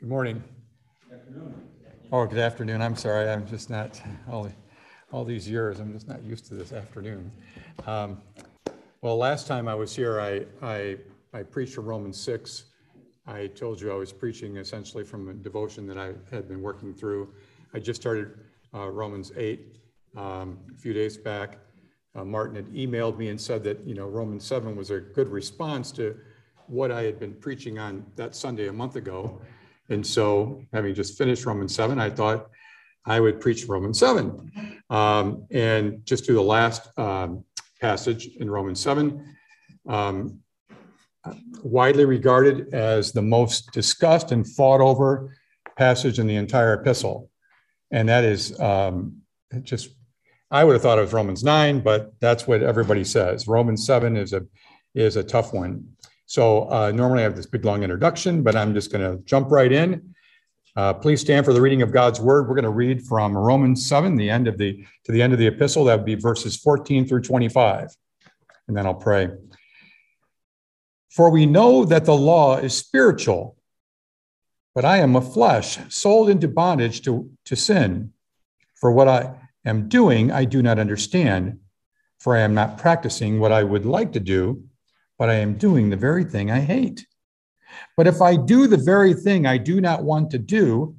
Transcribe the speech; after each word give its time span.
Good 0.00 0.10
morning. 0.10 0.44
Afternoon. 1.12 1.54
Oh, 2.12 2.24
good 2.24 2.38
afternoon. 2.38 2.80
I'm 2.80 2.94
sorry. 2.94 3.28
I'm 3.28 3.44
just 3.48 3.68
not, 3.68 4.00
all, 4.30 4.48
all 5.10 5.24
these 5.24 5.50
years, 5.50 5.80
I'm 5.80 5.92
just 5.92 6.06
not 6.06 6.22
used 6.22 6.46
to 6.46 6.54
this 6.54 6.72
afternoon. 6.72 7.32
Um, 7.84 8.22
well, 9.00 9.16
last 9.16 9.48
time 9.48 9.66
I 9.66 9.74
was 9.74 9.96
here, 9.96 10.20
I, 10.20 10.46
I, 10.62 10.98
I 11.34 11.42
preached 11.42 11.74
from 11.74 11.86
Romans 11.86 12.16
6. 12.20 12.66
I 13.26 13.48
told 13.48 13.80
you 13.80 13.90
I 13.90 13.96
was 13.96 14.12
preaching 14.12 14.58
essentially 14.58 15.02
from 15.02 15.30
a 15.30 15.34
devotion 15.34 15.88
that 15.88 15.98
I 15.98 16.12
had 16.30 16.46
been 16.46 16.62
working 16.62 16.94
through. 16.94 17.34
I 17.74 17.80
just 17.80 18.00
started 18.00 18.38
uh, 18.72 18.88
Romans 18.90 19.32
8 19.36 19.80
um, 20.16 20.58
a 20.72 20.78
few 20.78 20.92
days 20.92 21.16
back. 21.16 21.58
Uh, 22.14 22.24
Martin 22.24 22.54
had 22.54 22.66
emailed 22.68 23.18
me 23.18 23.30
and 23.30 23.40
said 23.40 23.64
that, 23.64 23.84
you 23.84 23.96
know, 23.96 24.06
Romans 24.06 24.44
7 24.46 24.76
was 24.76 24.90
a 24.92 25.00
good 25.00 25.28
response 25.28 25.90
to 25.90 26.16
what 26.68 26.92
I 26.92 27.02
had 27.02 27.18
been 27.18 27.34
preaching 27.34 27.80
on 27.80 28.06
that 28.14 28.36
Sunday 28.36 28.68
a 28.68 28.72
month 28.72 28.94
ago. 28.94 29.42
And 29.88 30.06
so, 30.06 30.62
having 30.72 30.94
just 30.94 31.16
finished 31.16 31.46
Romans 31.46 31.74
7, 31.74 31.98
I 31.98 32.10
thought 32.10 32.50
I 33.06 33.20
would 33.20 33.40
preach 33.40 33.66
Romans 33.66 33.98
7 33.98 34.80
um, 34.90 35.46
and 35.50 36.04
just 36.04 36.26
do 36.26 36.34
the 36.34 36.42
last 36.42 36.88
um, 36.98 37.44
passage 37.80 38.28
in 38.36 38.50
Romans 38.50 38.80
7. 38.80 39.36
Um, 39.88 40.40
widely 41.62 42.04
regarded 42.04 42.72
as 42.74 43.12
the 43.12 43.22
most 43.22 43.72
discussed 43.72 44.32
and 44.32 44.46
fought 44.46 44.80
over 44.80 45.34
passage 45.76 46.18
in 46.18 46.26
the 46.26 46.36
entire 46.36 46.74
epistle. 46.74 47.30
And 47.90 48.08
that 48.08 48.24
is 48.24 48.58
um, 48.60 49.22
just, 49.62 49.90
I 50.50 50.64
would 50.64 50.74
have 50.74 50.82
thought 50.82 50.98
it 50.98 51.02
was 51.02 51.12
Romans 51.12 51.44
9, 51.44 51.80
but 51.80 52.12
that's 52.20 52.46
what 52.46 52.62
everybody 52.62 53.04
says. 53.04 53.48
Romans 53.48 53.86
7 53.86 54.16
is 54.16 54.32
a, 54.32 54.46
is 54.94 55.16
a 55.16 55.24
tough 55.24 55.52
one. 55.52 55.88
So 56.28 56.70
uh, 56.70 56.92
normally 56.94 57.20
I 57.20 57.22
have 57.22 57.36
this 57.36 57.46
big 57.46 57.64
long 57.64 57.82
introduction, 57.82 58.42
but 58.42 58.54
I'm 58.54 58.74
just 58.74 58.92
going 58.92 59.00
to 59.00 59.24
jump 59.24 59.50
right 59.50 59.72
in. 59.72 60.14
Uh, 60.76 60.92
please 60.92 61.22
stand 61.22 61.46
for 61.46 61.54
the 61.54 61.60
reading 61.60 61.80
of 61.80 61.90
God's 61.90 62.20
word. 62.20 62.46
We're 62.46 62.54
going 62.54 62.64
to 62.64 62.70
read 62.70 63.00
from 63.00 63.34
Romans 63.34 63.88
7, 63.88 64.14
the 64.14 64.28
end 64.28 64.46
of 64.46 64.58
the 64.58 64.84
to 65.04 65.12
the 65.12 65.22
end 65.22 65.32
of 65.32 65.38
the 65.38 65.46
epistle. 65.46 65.84
That 65.84 65.96
would 65.96 66.04
be 66.04 66.16
verses 66.16 66.54
14 66.54 67.08
through 67.08 67.22
25. 67.22 67.96
And 68.68 68.76
then 68.76 68.84
I'll 68.84 68.94
pray. 68.94 69.30
For 71.08 71.30
we 71.30 71.46
know 71.46 71.86
that 71.86 72.04
the 72.04 72.14
law 72.14 72.58
is 72.58 72.76
spiritual, 72.76 73.56
but 74.74 74.84
I 74.84 74.98
am 74.98 75.16
a 75.16 75.22
flesh, 75.22 75.78
sold 75.88 76.28
into 76.28 76.46
bondage 76.46 77.00
to, 77.04 77.30
to 77.46 77.56
sin. 77.56 78.12
For 78.74 78.92
what 78.92 79.08
I 79.08 79.34
am 79.64 79.88
doing, 79.88 80.30
I 80.30 80.44
do 80.44 80.60
not 80.60 80.78
understand, 80.78 81.60
for 82.20 82.36
I 82.36 82.40
am 82.40 82.52
not 82.52 82.76
practicing 82.76 83.40
what 83.40 83.50
I 83.50 83.62
would 83.62 83.86
like 83.86 84.12
to 84.12 84.20
do 84.20 84.64
but 85.18 85.28
I 85.28 85.34
am 85.34 85.58
doing 85.58 85.90
the 85.90 85.96
very 85.96 86.24
thing 86.24 86.50
I 86.50 86.60
hate. 86.60 87.06
But 87.96 88.06
if 88.06 88.22
I 88.22 88.36
do 88.36 88.66
the 88.66 88.76
very 88.76 89.14
thing 89.14 89.46
I 89.46 89.58
do 89.58 89.80
not 89.80 90.04
want 90.04 90.30
to 90.30 90.38
do, 90.38 90.96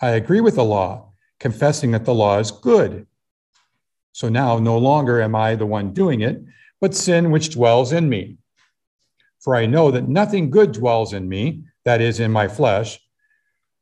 I 0.00 0.10
agree 0.10 0.40
with 0.40 0.56
the 0.56 0.64
law, 0.64 1.12
confessing 1.38 1.92
that 1.92 2.04
the 2.04 2.14
law 2.14 2.38
is 2.38 2.50
good. 2.50 3.06
So 4.12 4.28
now 4.28 4.58
no 4.58 4.76
longer 4.76 5.22
am 5.22 5.34
I 5.34 5.54
the 5.54 5.66
one 5.66 5.92
doing 5.92 6.20
it, 6.20 6.42
but 6.80 6.94
sin 6.94 7.30
which 7.30 7.50
dwells 7.50 7.92
in 7.92 8.08
me. 8.08 8.38
For 9.40 9.56
I 9.56 9.66
know 9.66 9.90
that 9.90 10.08
nothing 10.08 10.50
good 10.50 10.72
dwells 10.72 11.12
in 11.12 11.28
me, 11.28 11.64
that 11.84 12.00
is, 12.00 12.20
in 12.20 12.30
my 12.30 12.48
flesh, 12.48 13.00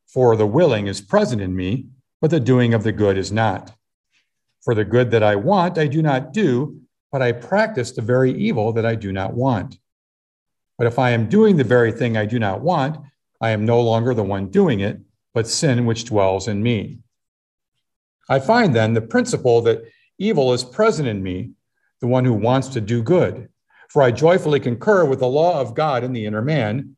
for 0.06 0.36
the 0.36 0.46
willing 0.46 0.86
is 0.86 1.00
present 1.00 1.42
in 1.42 1.54
me, 1.54 1.86
but 2.20 2.30
the 2.30 2.40
doing 2.40 2.74
of 2.74 2.82
the 2.82 2.92
good 2.92 3.16
is 3.16 3.32
not. 3.32 3.72
For 4.62 4.74
the 4.74 4.84
good 4.84 5.10
that 5.10 5.22
I 5.22 5.36
want, 5.36 5.78
I 5.78 5.86
do 5.86 6.02
not 6.02 6.32
do, 6.32 6.80
but 7.12 7.22
I 7.22 7.32
practice 7.32 7.92
the 7.92 8.02
very 8.02 8.32
evil 8.32 8.72
that 8.72 8.86
I 8.86 8.94
do 8.94 9.12
not 9.12 9.34
want. 9.34 9.78
But 10.78 10.86
if 10.86 10.98
I 10.98 11.10
am 11.10 11.28
doing 11.28 11.56
the 11.56 11.64
very 11.64 11.92
thing 11.92 12.16
I 12.16 12.26
do 12.26 12.38
not 12.38 12.60
want, 12.60 12.98
I 13.40 13.50
am 13.50 13.64
no 13.64 13.80
longer 13.80 14.14
the 14.14 14.22
one 14.22 14.48
doing 14.48 14.80
it, 14.80 15.00
but 15.34 15.46
sin 15.46 15.86
which 15.86 16.04
dwells 16.04 16.48
in 16.48 16.62
me. 16.62 16.98
I 18.28 18.38
find 18.38 18.74
then 18.74 18.94
the 18.94 19.00
principle 19.00 19.60
that 19.62 19.82
evil 20.18 20.52
is 20.52 20.64
present 20.64 21.08
in 21.08 21.22
me, 21.22 21.50
the 22.00 22.06
one 22.06 22.24
who 22.24 22.32
wants 22.32 22.68
to 22.68 22.80
do 22.80 23.02
good. 23.02 23.48
For 23.88 24.02
I 24.02 24.12
joyfully 24.12 24.60
concur 24.60 25.04
with 25.04 25.18
the 25.18 25.26
law 25.26 25.60
of 25.60 25.74
God 25.74 26.04
in 26.04 26.12
the 26.12 26.24
inner 26.24 26.42
man, 26.42 26.96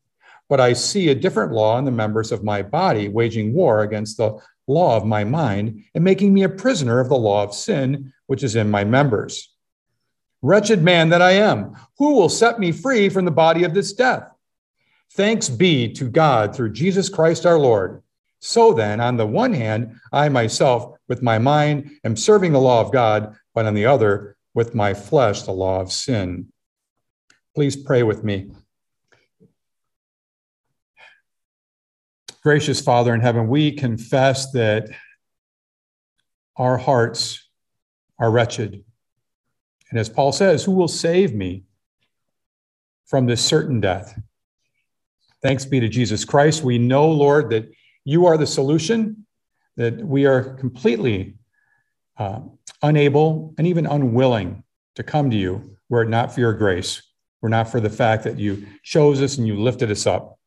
but 0.49 0.61
I 0.61 0.75
see 0.75 1.09
a 1.09 1.15
different 1.15 1.53
law 1.53 1.79
in 1.79 1.87
the 1.87 1.91
members 1.91 2.33
of 2.33 2.45
my 2.45 2.61
body, 2.61 3.09
waging 3.09 3.55
war 3.55 3.81
against 3.81 4.19
the 4.19 4.39
law 4.67 4.97
of 4.97 5.07
my 5.07 5.25
mind 5.25 5.85
and 5.95 6.05
making 6.05 6.35
me 6.35 6.43
a 6.43 6.49
prisoner 6.49 7.01
of 7.01 7.09
the 7.09 7.17
law 7.17 7.43
of 7.43 7.55
sin, 7.55 8.13
which 8.27 8.43
is 8.43 8.55
in 8.55 8.71
my 8.71 8.85
members. 8.85 9.52
Wretched 10.43 10.83
man 10.83 11.09
that 11.11 11.23
I 11.23 11.33
am, 11.33 11.77
who 11.99 12.15
will 12.15 12.29
set 12.29 12.59
me 12.59 12.73
free 12.73 13.09
from 13.09 13.25
the 13.25 13.31
body 13.31 13.63
of 13.63 13.75
this 13.75 13.93
death? 13.93 14.29
Thanks 15.13 15.49
be 15.49 15.93
to 15.93 16.09
God 16.09 16.55
through 16.55 16.73
Jesus 16.73 17.09
Christ 17.09 17.47
our 17.47 17.59
Lord. 17.59 18.03
So 18.41 18.73
then, 18.73 19.01
on 19.01 19.17
the 19.17 19.27
one 19.27 19.53
hand, 19.53 20.01
I 20.13 20.29
myself, 20.29 20.97
with 21.09 21.23
my 21.23 21.39
mind, 21.39 21.93
am 22.03 22.17
serving 22.17 22.53
the 22.53 22.61
law 22.61 22.81
of 22.81 22.93
God, 22.93 23.37
but 23.55 23.67
on 23.67 23.75
the 23.75 23.87
other, 23.87 24.37
with 24.53 24.75
my 24.75 24.95
flesh, 24.95 25.43
the 25.43 25.53
law 25.53 25.81
of 25.81 25.93
sin. 25.93 26.49
Please 27.55 27.77
pray 27.77 28.03
with 28.03 28.25
me. 28.25 28.51
Gracious 32.43 32.81
Father 32.81 33.15
in 33.15 33.21
heaven, 33.21 33.47
we 33.47 33.71
confess 33.71 34.51
that 34.53 34.89
our 36.57 36.77
hearts 36.77 37.49
are 38.19 38.31
wretched. 38.31 38.85
And 39.93 40.01
as 40.01 40.09
Paul 40.09 40.33
says, 40.33 40.65
who 40.65 40.73
will 40.73 40.89
save 40.89 41.35
me 41.35 41.65
from 43.05 43.27
this 43.27 43.45
certain 43.45 43.79
death? 43.79 44.19
Thanks 45.43 45.67
be 45.67 45.81
to 45.81 45.89
Jesus 45.89 46.25
Christ. 46.25 46.65
We 46.65 46.79
know, 46.79 47.11
Lord, 47.11 47.51
that 47.51 47.71
you 48.03 48.25
are 48.25 48.39
the 48.39 48.47
solution, 48.47 49.27
that 49.77 49.99
we 49.99 50.25
are 50.25 50.55
completely 50.55 51.35
uh, 52.17 52.41
unable 52.81 53.53
and 53.59 53.67
even 53.67 53.85
unwilling 53.85 54.65
to 54.95 55.03
come 55.03 55.31
to 55.31 55.37
you 55.37 55.77
were 55.91 56.05
it 56.05 56.09
not 56.09 56.33
for 56.33 56.41
your 56.41 56.55
grace, 56.55 57.03
were 57.43 57.51
not 57.51 57.71
for 57.71 57.79
the 57.79 57.91
fact 57.91 58.25
that 58.25 58.39
you 58.39 58.67
chose 58.83 59.21
us 59.21 59.37
and 59.37 59.47
you 59.47 59.61
lifted 59.61 59.91
us 59.91 60.07
up. 60.07 60.39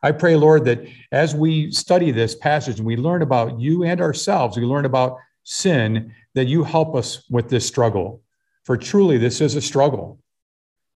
I 0.00 0.12
pray, 0.12 0.36
Lord, 0.36 0.64
that 0.66 0.86
as 1.10 1.34
we 1.34 1.72
study 1.72 2.12
this 2.12 2.36
passage 2.36 2.78
and 2.78 2.86
we 2.86 2.96
learn 2.96 3.22
about 3.22 3.58
you 3.58 3.82
and 3.82 4.00
ourselves, 4.00 4.56
we 4.56 4.62
learn 4.62 4.84
about 4.84 5.18
sin, 5.42 6.14
that 6.34 6.46
you 6.46 6.62
help 6.62 6.94
us 6.94 7.28
with 7.28 7.48
this 7.48 7.66
struggle. 7.66 8.22
For 8.66 8.76
truly, 8.76 9.16
this 9.16 9.40
is 9.40 9.54
a 9.54 9.60
struggle, 9.60 10.18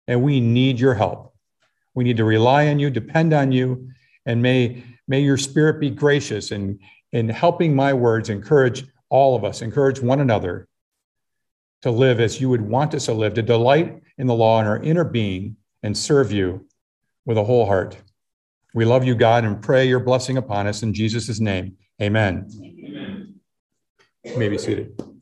and 0.06 0.22
we 0.22 0.38
need 0.40 0.78
your 0.78 0.94
help. 0.94 1.34
We 1.94 2.04
need 2.04 2.16
to 2.18 2.24
rely 2.24 2.68
on 2.68 2.78
you, 2.78 2.90
depend 2.90 3.32
on 3.32 3.50
you, 3.50 3.90
and 4.24 4.40
may, 4.40 4.84
may 5.08 5.20
your 5.20 5.36
spirit 5.36 5.80
be 5.80 5.90
gracious 5.90 6.52
in, 6.52 6.78
in 7.10 7.28
helping 7.28 7.74
my 7.74 7.92
words 7.92 8.30
encourage 8.30 8.86
all 9.08 9.34
of 9.34 9.44
us, 9.44 9.62
encourage 9.62 10.00
one 10.00 10.20
another 10.20 10.68
to 11.82 11.90
live 11.90 12.20
as 12.20 12.40
you 12.40 12.48
would 12.48 12.60
want 12.60 12.94
us 12.94 13.06
to 13.06 13.12
live, 13.12 13.34
to 13.34 13.42
delight 13.42 14.00
in 14.16 14.28
the 14.28 14.34
law 14.34 14.60
in 14.60 14.66
our 14.68 14.80
inner 14.80 15.04
being 15.04 15.56
and 15.82 15.98
serve 15.98 16.30
you 16.30 16.64
with 17.24 17.36
a 17.36 17.44
whole 17.44 17.66
heart. 17.66 17.96
We 18.74 18.84
love 18.84 19.04
you, 19.04 19.16
God, 19.16 19.44
and 19.44 19.60
pray 19.60 19.88
your 19.88 20.00
blessing 20.00 20.36
upon 20.36 20.68
us 20.68 20.84
in 20.84 20.94
Jesus' 20.94 21.40
name. 21.40 21.76
Amen. 22.00 22.48
Amen. 22.62 23.34
You 24.22 24.38
may 24.38 24.48
be 24.48 24.58
seated. 24.58 25.15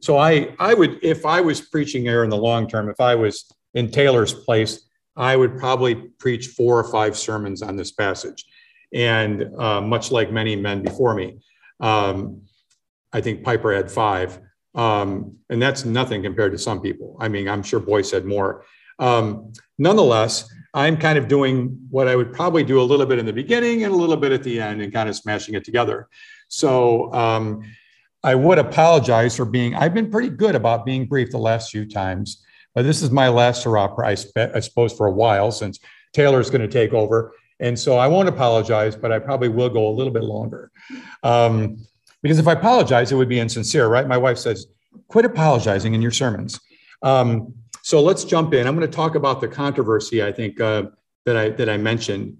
So 0.00 0.18
I, 0.18 0.54
I 0.58 0.74
would, 0.74 0.98
if 1.02 1.26
I 1.26 1.40
was 1.40 1.60
preaching 1.60 2.04
there 2.04 2.24
in 2.24 2.30
the 2.30 2.36
long 2.36 2.68
term, 2.68 2.88
if 2.88 3.00
I 3.00 3.14
was 3.14 3.50
in 3.74 3.90
Taylor's 3.90 4.32
place, 4.32 4.88
I 5.16 5.36
would 5.36 5.58
probably 5.58 5.94
preach 5.94 6.48
four 6.48 6.78
or 6.78 6.90
five 6.90 7.16
sermons 7.16 7.62
on 7.62 7.76
this 7.76 7.92
passage. 7.92 8.44
And 8.92 9.50
uh, 9.58 9.80
much 9.80 10.10
like 10.10 10.32
many 10.32 10.56
men 10.56 10.82
before 10.82 11.14
me, 11.14 11.40
um, 11.80 12.42
I 13.12 13.20
think 13.20 13.44
Piper 13.44 13.74
had 13.74 13.90
five. 13.90 14.40
Um, 14.74 15.36
and 15.48 15.60
that's 15.60 15.84
nothing 15.84 16.22
compared 16.22 16.52
to 16.52 16.58
some 16.58 16.80
people. 16.80 17.16
I 17.20 17.28
mean, 17.28 17.48
I'm 17.48 17.62
sure 17.62 17.80
Boice 17.80 18.12
had 18.12 18.24
more. 18.24 18.64
Um, 18.98 19.52
nonetheless, 19.78 20.48
I'm 20.74 20.96
kind 20.96 21.18
of 21.18 21.26
doing 21.26 21.78
what 21.90 22.06
I 22.06 22.14
would 22.14 22.32
probably 22.32 22.62
do 22.62 22.80
a 22.80 22.82
little 22.82 23.06
bit 23.06 23.18
in 23.18 23.26
the 23.26 23.32
beginning 23.32 23.82
and 23.84 23.92
a 23.92 23.96
little 23.96 24.16
bit 24.16 24.30
at 24.30 24.44
the 24.44 24.60
end 24.60 24.80
and 24.80 24.92
kind 24.92 25.08
of 25.08 25.16
smashing 25.16 25.54
it 25.54 25.64
together. 25.64 26.08
So 26.48 27.12
um, 27.12 27.62
I 28.22 28.34
would 28.34 28.58
apologize 28.58 29.36
for 29.36 29.44
being, 29.44 29.74
I've 29.74 29.94
been 29.94 30.10
pretty 30.10 30.28
good 30.28 30.54
about 30.54 30.84
being 30.84 31.06
brief 31.06 31.30
the 31.30 31.38
last 31.38 31.70
few 31.70 31.86
times, 31.86 32.44
but 32.74 32.82
this 32.82 33.02
is 33.02 33.10
my 33.10 33.28
last 33.28 33.64
hurrah, 33.64 33.94
I, 34.02 34.14
spe- 34.14 34.54
I 34.54 34.60
suppose, 34.60 34.92
for 34.92 35.06
a 35.06 35.12
while 35.12 35.50
since 35.50 35.80
Taylor's 36.12 36.50
going 36.50 36.60
to 36.60 36.68
take 36.68 36.92
over. 36.92 37.34
And 37.60 37.78
so 37.78 37.96
I 37.96 38.06
won't 38.06 38.28
apologize, 38.28 38.96
but 38.96 39.12
I 39.12 39.18
probably 39.18 39.48
will 39.48 39.68
go 39.68 39.88
a 39.88 39.92
little 39.92 40.12
bit 40.12 40.24
longer. 40.24 40.70
Um, 41.22 41.78
because 42.22 42.38
if 42.38 42.46
I 42.46 42.52
apologize, 42.52 43.12
it 43.12 43.16
would 43.16 43.28
be 43.28 43.40
insincere, 43.40 43.88
right? 43.88 44.06
My 44.06 44.18
wife 44.18 44.38
says, 44.38 44.66
quit 45.08 45.24
apologizing 45.24 45.94
in 45.94 46.02
your 46.02 46.10
sermons. 46.10 46.60
Um, 47.02 47.54
so 47.82 48.02
let's 48.02 48.24
jump 48.24 48.52
in. 48.52 48.66
I'm 48.66 48.76
going 48.76 48.88
to 48.88 48.94
talk 48.94 49.14
about 49.14 49.40
the 49.40 49.48
controversy, 49.48 50.22
I 50.22 50.32
think, 50.32 50.60
uh, 50.60 50.84
that, 51.24 51.36
I, 51.36 51.50
that 51.50 51.68
I 51.68 51.76
mentioned. 51.76 52.36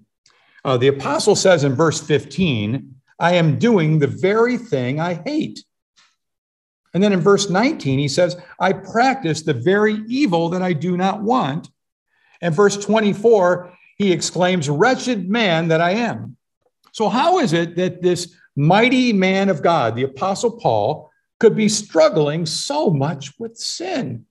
Uh, 0.63 0.77
the 0.77 0.87
apostle 0.87 1.35
says 1.35 1.63
in 1.63 1.73
verse 1.73 1.99
15, 1.99 2.93
I 3.19 3.33
am 3.33 3.57
doing 3.57 3.99
the 3.99 4.07
very 4.07 4.57
thing 4.57 4.99
I 4.99 5.15
hate. 5.25 5.63
And 6.93 7.01
then 7.01 7.13
in 7.13 7.21
verse 7.21 7.49
19, 7.49 7.99
he 7.99 8.07
says, 8.07 8.35
I 8.59 8.73
practice 8.73 9.41
the 9.41 9.53
very 9.53 10.03
evil 10.07 10.49
that 10.49 10.61
I 10.61 10.73
do 10.73 10.97
not 10.97 11.21
want. 11.21 11.69
And 12.41 12.53
verse 12.53 12.77
24, 12.77 13.71
he 13.97 14.11
exclaims, 14.11 14.69
Wretched 14.69 15.29
man 15.29 15.69
that 15.69 15.81
I 15.81 15.91
am. 15.91 16.35
So, 16.91 17.07
how 17.07 17.39
is 17.39 17.53
it 17.53 17.75
that 17.77 18.01
this 18.01 18.35
mighty 18.55 19.13
man 19.13 19.49
of 19.49 19.61
God, 19.61 19.95
the 19.95 20.03
Apostle 20.03 20.51
Paul, 20.51 21.09
could 21.39 21.55
be 21.55 21.69
struggling 21.69 22.45
so 22.45 22.89
much 22.89 23.31
with 23.39 23.57
sin? 23.57 24.25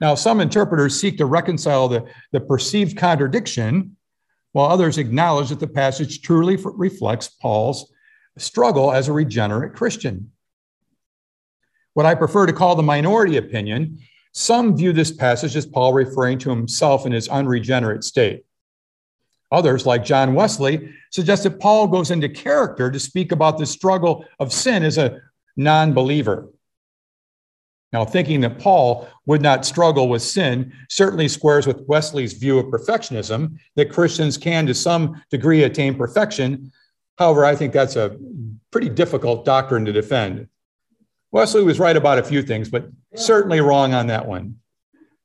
Now, 0.00 0.14
some 0.14 0.40
interpreters 0.40 0.98
seek 0.98 1.18
to 1.18 1.26
reconcile 1.26 1.88
the, 1.88 2.06
the 2.32 2.40
perceived 2.40 2.96
contradiction, 2.96 3.96
while 4.52 4.70
others 4.70 4.96
acknowledge 4.96 5.50
that 5.50 5.60
the 5.60 5.66
passage 5.66 6.22
truly 6.22 6.56
reflects 6.56 7.28
Paul's 7.28 7.92
struggle 8.38 8.92
as 8.92 9.08
a 9.08 9.12
regenerate 9.12 9.74
Christian. 9.74 10.32
What 11.94 12.06
I 12.06 12.14
prefer 12.14 12.46
to 12.46 12.52
call 12.52 12.76
the 12.76 12.82
minority 12.82 13.36
opinion, 13.36 13.98
some 14.32 14.76
view 14.76 14.92
this 14.92 15.10
passage 15.10 15.56
as 15.56 15.66
Paul 15.66 15.92
referring 15.92 16.38
to 16.40 16.50
himself 16.50 17.04
in 17.04 17.12
his 17.12 17.28
unregenerate 17.28 18.04
state. 18.04 18.44
Others, 19.52 19.84
like 19.86 20.04
John 20.04 20.34
Wesley, 20.34 20.94
suggest 21.10 21.42
that 21.42 21.58
Paul 21.58 21.88
goes 21.88 22.12
into 22.12 22.28
character 22.28 22.90
to 22.90 23.00
speak 23.00 23.32
about 23.32 23.58
the 23.58 23.66
struggle 23.66 24.24
of 24.38 24.52
sin 24.52 24.84
as 24.84 24.96
a 24.96 25.20
non 25.56 25.92
believer. 25.92 26.48
Now, 27.92 28.04
thinking 28.04 28.40
that 28.42 28.60
Paul 28.60 29.08
would 29.26 29.42
not 29.42 29.66
struggle 29.66 30.08
with 30.08 30.22
sin 30.22 30.72
certainly 30.88 31.26
squares 31.26 31.66
with 31.66 31.84
Wesley's 31.88 32.34
view 32.34 32.58
of 32.60 32.66
perfectionism, 32.66 33.58
that 33.74 33.90
Christians 33.90 34.36
can 34.36 34.66
to 34.66 34.74
some 34.74 35.20
degree 35.30 35.64
attain 35.64 35.96
perfection. 35.96 36.70
However, 37.18 37.44
I 37.44 37.56
think 37.56 37.72
that's 37.72 37.96
a 37.96 38.16
pretty 38.70 38.88
difficult 38.88 39.44
doctrine 39.44 39.84
to 39.86 39.92
defend. 39.92 40.46
Wesley 41.32 41.62
was 41.62 41.78
right 41.78 41.96
about 41.96 42.18
a 42.18 42.24
few 42.24 42.42
things, 42.42 42.68
but 42.68 42.88
certainly 43.14 43.60
wrong 43.60 43.94
on 43.94 44.08
that 44.08 44.26
one. 44.26 44.56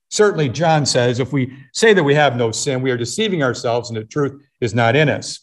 Certainly, 0.10 0.50
John 0.50 0.86
says 0.86 1.20
if 1.20 1.34
we 1.34 1.58
say 1.74 1.94
that 1.94 2.04
we 2.04 2.14
have 2.14 2.38
no 2.38 2.52
sin, 2.52 2.82
we 2.82 2.92
are 2.92 2.98
deceiving 2.98 3.42
ourselves 3.42 3.90
and 3.90 3.98
the 3.98 4.04
truth 4.04 4.42
is 4.62 4.74
not 4.74 4.96
in 4.96 5.10
us. 5.10 5.40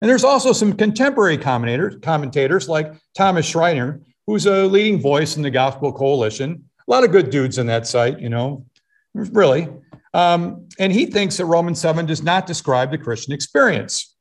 And 0.00 0.08
there's 0.08 0.24
also 0.24 0.52
some 0.52 0.72
contemporary 0.72 1.38
commentators, 1.38 1.96
commentators 2.02 2.68
like 2.68 2.92
Thomas 3.14 3.46
Schreiner 3.46 4.00
who's 4.26 4.46
a 4.46 4.66
leading 4.66 5.00
voice 5.00 5.36
in 5.36 5.42
the 5.42 5.50
Gospel 5.50 5.92
Coalition. 5.92 6.64
A 6.86 6.90
lot 6.90 7.04
of 7.04 7.12
good 7.12 7.30
dudes 7.30 7.58
in 7.58 7.66
that 7.66 7.86
site, 7.86 8.20
you 8.20 8.28
know, 8.28 8.64
really. 9.14 9.68
Um, 10.14 10.68
and 10.78 10.92
he 10.92 11.06
thinks 11.06 11.36
that 11.38 11.46
Romans 11.46 11.80
7 11.80 12.06
does 12.06 12.22
not 12.22 12.46
describe 12.46 12.90
the 12.90 12.98
Christian 12.98 13.32
experience. 13.32 14.11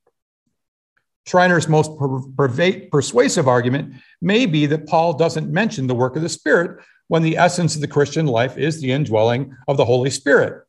Schreiner's 1.28 1.68
most 1.68 1.92
per- 1.98 2.88
persuasive 2.92 3.48
argument 3.48 3.94
may 4.22 4.46
be 4.46 4.66
that 4.66 4.88
Paul 4.88 5.14
doesn't 5.14 5.52
mention 5.52 5.88
the 5.88 5.96
work 5.96 6.16
of 6.16 6.22
the 6.22 6.30
Spirit 6.30 6.84
when 7.08 7.22
the 7.22 7.38
essence 7.38 7.76
of 7.76 7.82
the 7.82 7.88
Christian 7.88 8.26
life 8.26 8.58
is 8.58 8.82
the 8.82 8.92
indwelling 8.92 9.56
of 9.68 9.78
the 9.78 9.86
Holy 9.86 10.10
Spirit, 10.10 10.66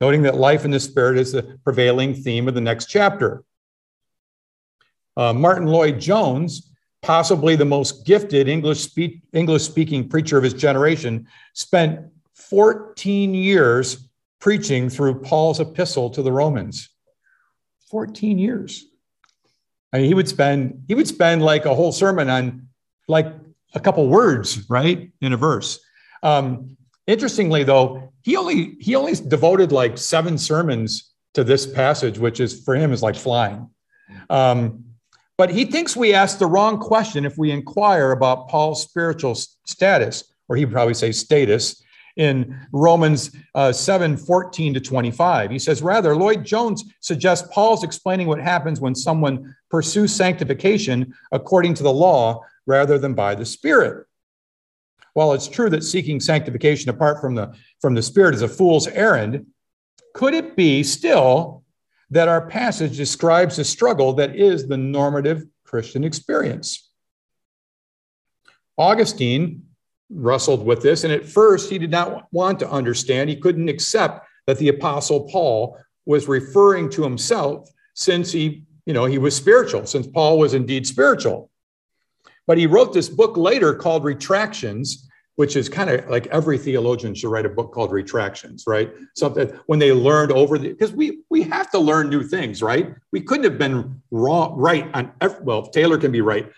noting 0.00 0.22
that 0.22 0.36
life 0.36 0.64
in 0.64 0.70
the 0.70 0.80
Spirit 0.80 1.18
is 1.18 1.32
the 1.32 1.58
prevailing 1.64 2.14
theme 2.14 2.48
of 2.48 2.54
the 2.54 2.60
next 2.60 2.86
chapter. 2.86 3.42
Uh, 5.16 5.32
Martyn 5.32 5.66
Lloyd-Jones 5.66 6.70
possibly 7.02 7.56
the 7.56 7.64
most 7.64 8.04
gifted 8.04 8.48
English, 8.48 8.80
speak, 8.80 9.22
English 9.32 9.62
speaking 9.62 10.08
preacher 10.08 10.36
of 10.36 10.44
his 10.44 10.54
generation, 10.54 11.26
spent 11.54 12.00
14 12.34 13.34
years 13.34 14.08
preaching 14.38 14.88
through 14.88 15.20
Paul's 15.20 15.60
epistle 15.60 16.10
to 16.10 16.22
the 16.22 16.32
Romans. 16.32 16.88
14 17.90 18.38
years. 18.38 18.86
I 19.92 19.98
mean, 19.98 20.06
he 20.06 20.14
would 20.14 20.28
spend 20.28 20.84
he 20.88 20.94
would 20.94 21.08
spend 21.08 21.42
like 21.42 21.64
a 21.64 21.74
whole 21.74 21.92
sermon 21.92 22.28
on 22.30 22.68
like 23.08 23.26
a 23.74 23.80
couple 23.80 24.08
words, 24.08 24.68
right, 24.68 25.10
in 25.20 25.32
a 25.32 25.36
verse. 25.36 25.80
Um, 26.22 26.76
interestingly, 27.06 27.64
though, 27.64 28.12
he 28.22 28.36
only 28.36 28.76
he 28.80 28.94
only 28.94 29.14
devoted 29.14 29.72
like 29.72 29.98
seven 29.98 30.38
sermons 30.38 31.12
to 31.34 31.44
this 31.44 31.66
passage, 31.66 32.18
which 32.18 32.40
is 32.40 32.62
for 32.64 32.74
him 32.74 32.92
is 32.92 33.02
like 33.02 33.16
flying. 33.16 33.68
Um, 34.28 34.84
but 35.38 35.50
he 35.50 35.64
thinks 35.64 35.96
we 35.96 36.12
ask 36.12 36.38
the 36.38 36.46
wrong 36.46 36.78
question 36.78 37.24
if 37.24 37.38
we 37.38 37.50
inquire 37.50 38.12
about 38.12 38.48
Paul's 38.48 38.82
spiritual 38.82 39.34
status, 39.34 40.24
or 40.48 40.56
he 40.56 40.64
would 40.64 40.74
probably 40.74 40.94
say 40.94 41.12
status, 41.12 41.82
in 42.20 42.54
Romans 42.70 43.30
uh, 43.54 43.72
7 43.72 44.14
14 44.14 44.74
to 44.74 44.80
25. 44.80 45.50
He 45.50 45.58
says, 45.58 45.80
rather, 45.80 46.14
Lloyd-Jones 46.14 46.84
suggests 47.00 47.48
Paul's 47.50 47.82
explaining 47.82 48.26
what 48.26 48.38
happens 48.38 48.78
when 48.78 48.94
someone 48.94 49.56
pursues 49.70 50.14
sanctification 50.14 51.14
according 51.32 51.72
to 51.74 51.82
the 51.82 51.92
law 51.92 52.44
rather 52.66 52.98
than 52.98 53.14
by 53.14 53.34
the 53.34 53.46
Spirit. 53.46 54.06
While 55.14 55.32
it's 55.32 55.48
true 55.48 55.70
that 55.70 55.82
seeking 55.82 56.20
sanctification 56.20 56.90
apart 56.90 57.22
from 57.22 57.34
the, 57.34 57.56
from 57.80 57.94
the 57.94 58.02
Spirit 58.02 58.34
is 58.34 58.42
a 58.42 58.48
fool's 58.48 58.86
errand, 58.86 59.46
could 60.14 60.34
it 60.34 60.54
be 60.56 60.82
still 60.82 61.64
that 62.10 62.28
our 62.28 62.46
passage 62.46 62.98
describes 62.98 63.58
a 63.58 63.64
struggle 63.64 64.12
that 64.14 64.36
is 64.36 64.66
the 64.66 64.76
normative 64.76 65.44
Christian 65.64 66.04
experience. 66.04 66.90
Augustine 68.76 69.62
wrestled 70.12 70.64
with 70.64 70.82
this, 70.82 71.04
and 71.04 71.12
at 71.12 71.26
first 71.26 71.70
he 71.70 71.78
did 71.78 71.90
not 71.90 72.26
want 72.32 72.58
to 72.60 72.70
understand. 72.70 73.30
He 73.30 73.36
couldn't 73.36 73.68
accept 73.68 74.26
that 74.46 74.58
the 74.58 74.68
Apostle 74.68 75.28
Paul 75.28 75.78
was 76.06 76.28
referring 76.28 76.90
to 76.90 77.02
himself 77.02 77.70
since 77.94 78.32
he, 78.32 78.64
you 78.86 78.92
know, 78.92 79.04
he 79.04 79.18
was 79.18 79.36
spiritual, 79.36 79.86
since 79.86 80.06
Paul 80.06 80.38
was 80.38 80.54
indeed 80.54 80.86
spiritual. 80.86 81.50
But 82.46 82.58
he 82.58 82.66
wrote 82.66 82.92
this 82.92 83.08
book 83.08 83.36
later 83.36 83.74
called 83.74 84.02
Retractions, 84.02 85.08
which 85.36 85.56
is 85.56 85.68
kind 85.68 85.88
of 85.88 86.08
like 86.10 86.26
every 86.26 86.58
theologian 86.58 87.14
should 87.14 87.30
write 87.30 87.46
a 87.46 87.48
book 87.48 87.72
called 87.72 87.92
Retractions, 87.92 88.64
right? 88.66 88.92
Something 89.14 89.48
when 89.66 89.78
they 89.78 89.92
learned 89.92 90.32
over 90.32 90.58
the 90.58 90.68
because 90.68 90.92
we 90.92 91.20
we 91.30 91.42
have 91.44 91.70
to 91.70 91.78
learn 91.78 92.10
new 92.10 92.22
things, 92.22 92.62
right? 92.62 92.94
We 93.12 93.20
couldn't 93.20 93.44
have 93.44 93.58
been 93.58 94.02
wrong 94.10 94.58
right 94.58 94.90
on 94.92 95.12
well, 95.42 95.68
Taylor 95.68 95.96
can 95.96 96.12
be 96.12 96.20
right 96.20 96.50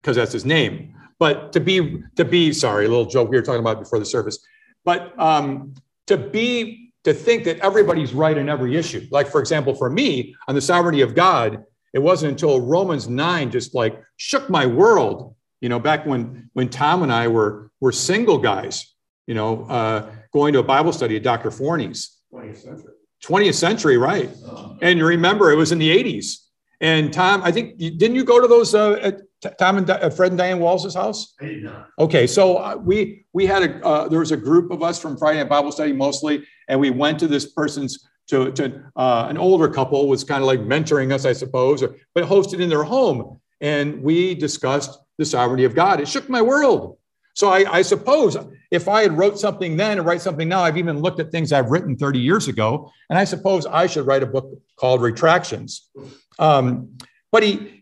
because 0.00 0.16
that's 0.16 0.32
his 0.32 0.44
name, 0.44 0.95
but 1.18 1.52
to 1.52 1.60
be 1.60 2.02
to 2.16 2.24
be 2.24 2.52
sorry, 2.52 2.86
a 2.86 2.88
little 2.88 3.06
joke 3.06 3.30
we 3.30 3.36
were 3.36 3.42
talking 3.42 3.60
about 3.60 3.78
before 3.78 3.98
the 3.98 4.04
service, 4.04 4.38
but 4.84 5.18
um, 5.18 5.74
to 6.06 6.16
be 6.16 6.92
to 7.04 7.14
think 7.14 7.44
that 7.44 7.58
everybody's 7.60 8.12
right 8.12 8.36
in 8.36 8.48
every 8.48 8.76
issue, 8.76 9.06
like 9.10 9.28
for 9.28 9.40
example, 9.40 9.74
for 9.74 9.88
me 9.88 10.34
on 10.48 10.54
the 10.54 10.60
sovereignty 10.60 11.02
of 11.02 11.14
God, 11.14 11.64
it 11.92 12.00
wasn't 12.00 12.32
until 12.32 12.60
Romans 12.60 13.08
nine 13.08 13.50
just 13.50 13.74
like 13.74 14.02
shook 14.16 14.50
my 14.50 14.66
world 14.66 15.36
you 15.60 15.68
know, 15.68 15.78
back 15.78 16.06
when 16.06 16.50
when 16.52 16.68
Tom 16.68 17.02
and 17.02 17.12
I 17.12 17.28
were 17.28 17.70
were 17.80 17.92
single 17.92 18.38
guys, 18.38 18.94
you 19.26 19.34
know, 19.34 19.64
uh, 19.64 20.10
going 20.32 20.52
to 20.52 20.58
a 20.58 20.62
Bible 20.62 20.92
study 20.92 21.16
at 21.16 21.22
Dr. 21.22 21.50
Forney's. 21.50 22.18
20th 22.32 22.58
century. 22.58 22.92
20th 23.24 23.54
century, 23.54 23.96
right? 23.96 24.30
Oh. 24.46 24.76
And 24.82 24.98
you 24.98 25.06
remember 25.06 25.50
it 25.50 25.56
was 25.56 25.72
in 25.72 25.78
the 25.78 25.90
80s. 25.90 26.36
And 26.80 27.12
Tom, 27.12 27.42
I 27.42 27.50
think 27.50 27.78
didn't 27.78 28.14
you 28.14 28.24
go 28.24 28.40
to 28.40 28.46
those 28.46 28.74
uh, 28.74 28.92
at 29.02 29.22
Tom 29.58 29.78
and 29.78 29.88
uh, 29.88 30.10
Fred 30.10 30.32
and 30.32 30.38
Diane 30.38 30.58
Walls's 30.58 30.94
house? 30.94 31.34
I 31.40 31.46
did 31.46 31.64
not. 31.64 31.88
Okay, 31.98 32.26
so 32.26 32.56
uh, 32.56 32.76
we 32.76 33.26
we 33.32 33.46
had 33.46 33.62
a 33.62 33.86
uh, 33.86 34.08
there 34.08 34.20
was 34.20 34.32
a 34.32 34.36
group 34.36 34.70
of 34.70 34.82
us 34.82 35.00
from 35.00 35.16
Friday 35.16 35.38
Night 35.38 35.48
Bible 35.48 35.72
Study 35.72 35.92
mostly, 35.92 36.46
and 36.68 36.80
we 36.80 36.90
went 36.90 37.18
to 37.20 37.28
this 37.28 37.46
person's 37.52 38.08
to 38.28 38.50
to 38.52 38.82
uh, 38.96 39.26
an 39.28 39.38
older 39.38 39.68
couple 39.68 40.08
was 40.08 40.24
kind 40.24 40.42
of 40.42 40.46
like 40.46 40.60
mentoring 40.60 41.12
us, 41.12 41.24
I 41.24 41.32
suppose, 41.32 41.82
or, 41.82 41.96
but 42.14 42.24
hosted 42.24 42.60
in 42.60 42.68
their 42.68 42.84
home, 42.84 43.40
and 43.60 44.02
we 44.02 44.34
discussed 44.34 44.98
the 45.18 45.24
sovereignty 45.24 45.64
of 45.64 45.74
God. 45.74 46.00
It 46.00 46.08
shook 46.08 46.28
my 46.28 46.42
world. 46.42 46.98
So 47.34 47.50
I, 47.50 47.70
I, 47.70 47.82
suppose 47.82 48.34
if 48.70 48.88
I 48.88 49.02
had 49.02 49.18
wrote 49.18 49.38
something 49.38 49.76
then 49.76 49.98
and 49.98 50.06
write 50.06 50.22
something 50.22 50.48
now, 50.48 50.62
I've 50.62 50.78
even 50.78 51.00
looked 51.00 51.20
at 51.20 51.30
things 51.30 51.52
I've 51.52 51.70
written 51.70 51.94
30 51.94 52.18
years 52.18 52.48
ago, 52.48 52.90
and 53.10 53.18
I 53.18 53.24
suppose 53.24 53.66
I 53.66 53.86
should 53.86 54.06
write 54.06 54.22
a 54.22 54.26
book 54.26 54.50
called 54.76 55.02
Retractions. 55.02 55.90
Um, 56.38 56.96
but 57.30 57.42
he 57.42 57.75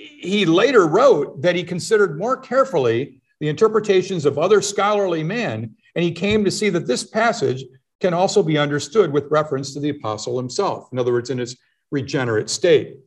he 0.00 0.46
later 0.46 0.86
wrote 0.86 1.42
that 1.42 1.56
he 1.56 1.62
considered 1.62 2.18
more 2.18 2.36
carefully 2.36 3.20
the 3.40 3.48
interpretations 3.48 4.24
of 4.24 4.38
other 4.38 4.62
scholarly 4.62 5.22
men, 5.22 5.74
and 5.94 6.04
he 6.04 6.12
came 6.12 6.44
to 6.44 6.50
see 6.50 6.68
that 6.70 6.86
this 6.86 7.04
passage 7.04 7.64
can 8.00 8.14
also 8.14 8.42
be 8.42 8.58
understood 8.58 9.12
with 9.12 9.30
reference 9.30 9.74
to 9.74 9.80
the 9.80 9.90
apostle 9.90 10.38
himself. 10.38 10.88
In 10.92 10.98
other 10.98 11.12
words, 11.12 11.30
in 11.30 11.38
his 11.38 11.58
regenerate 11.90 12.48
state. 12.48 12.98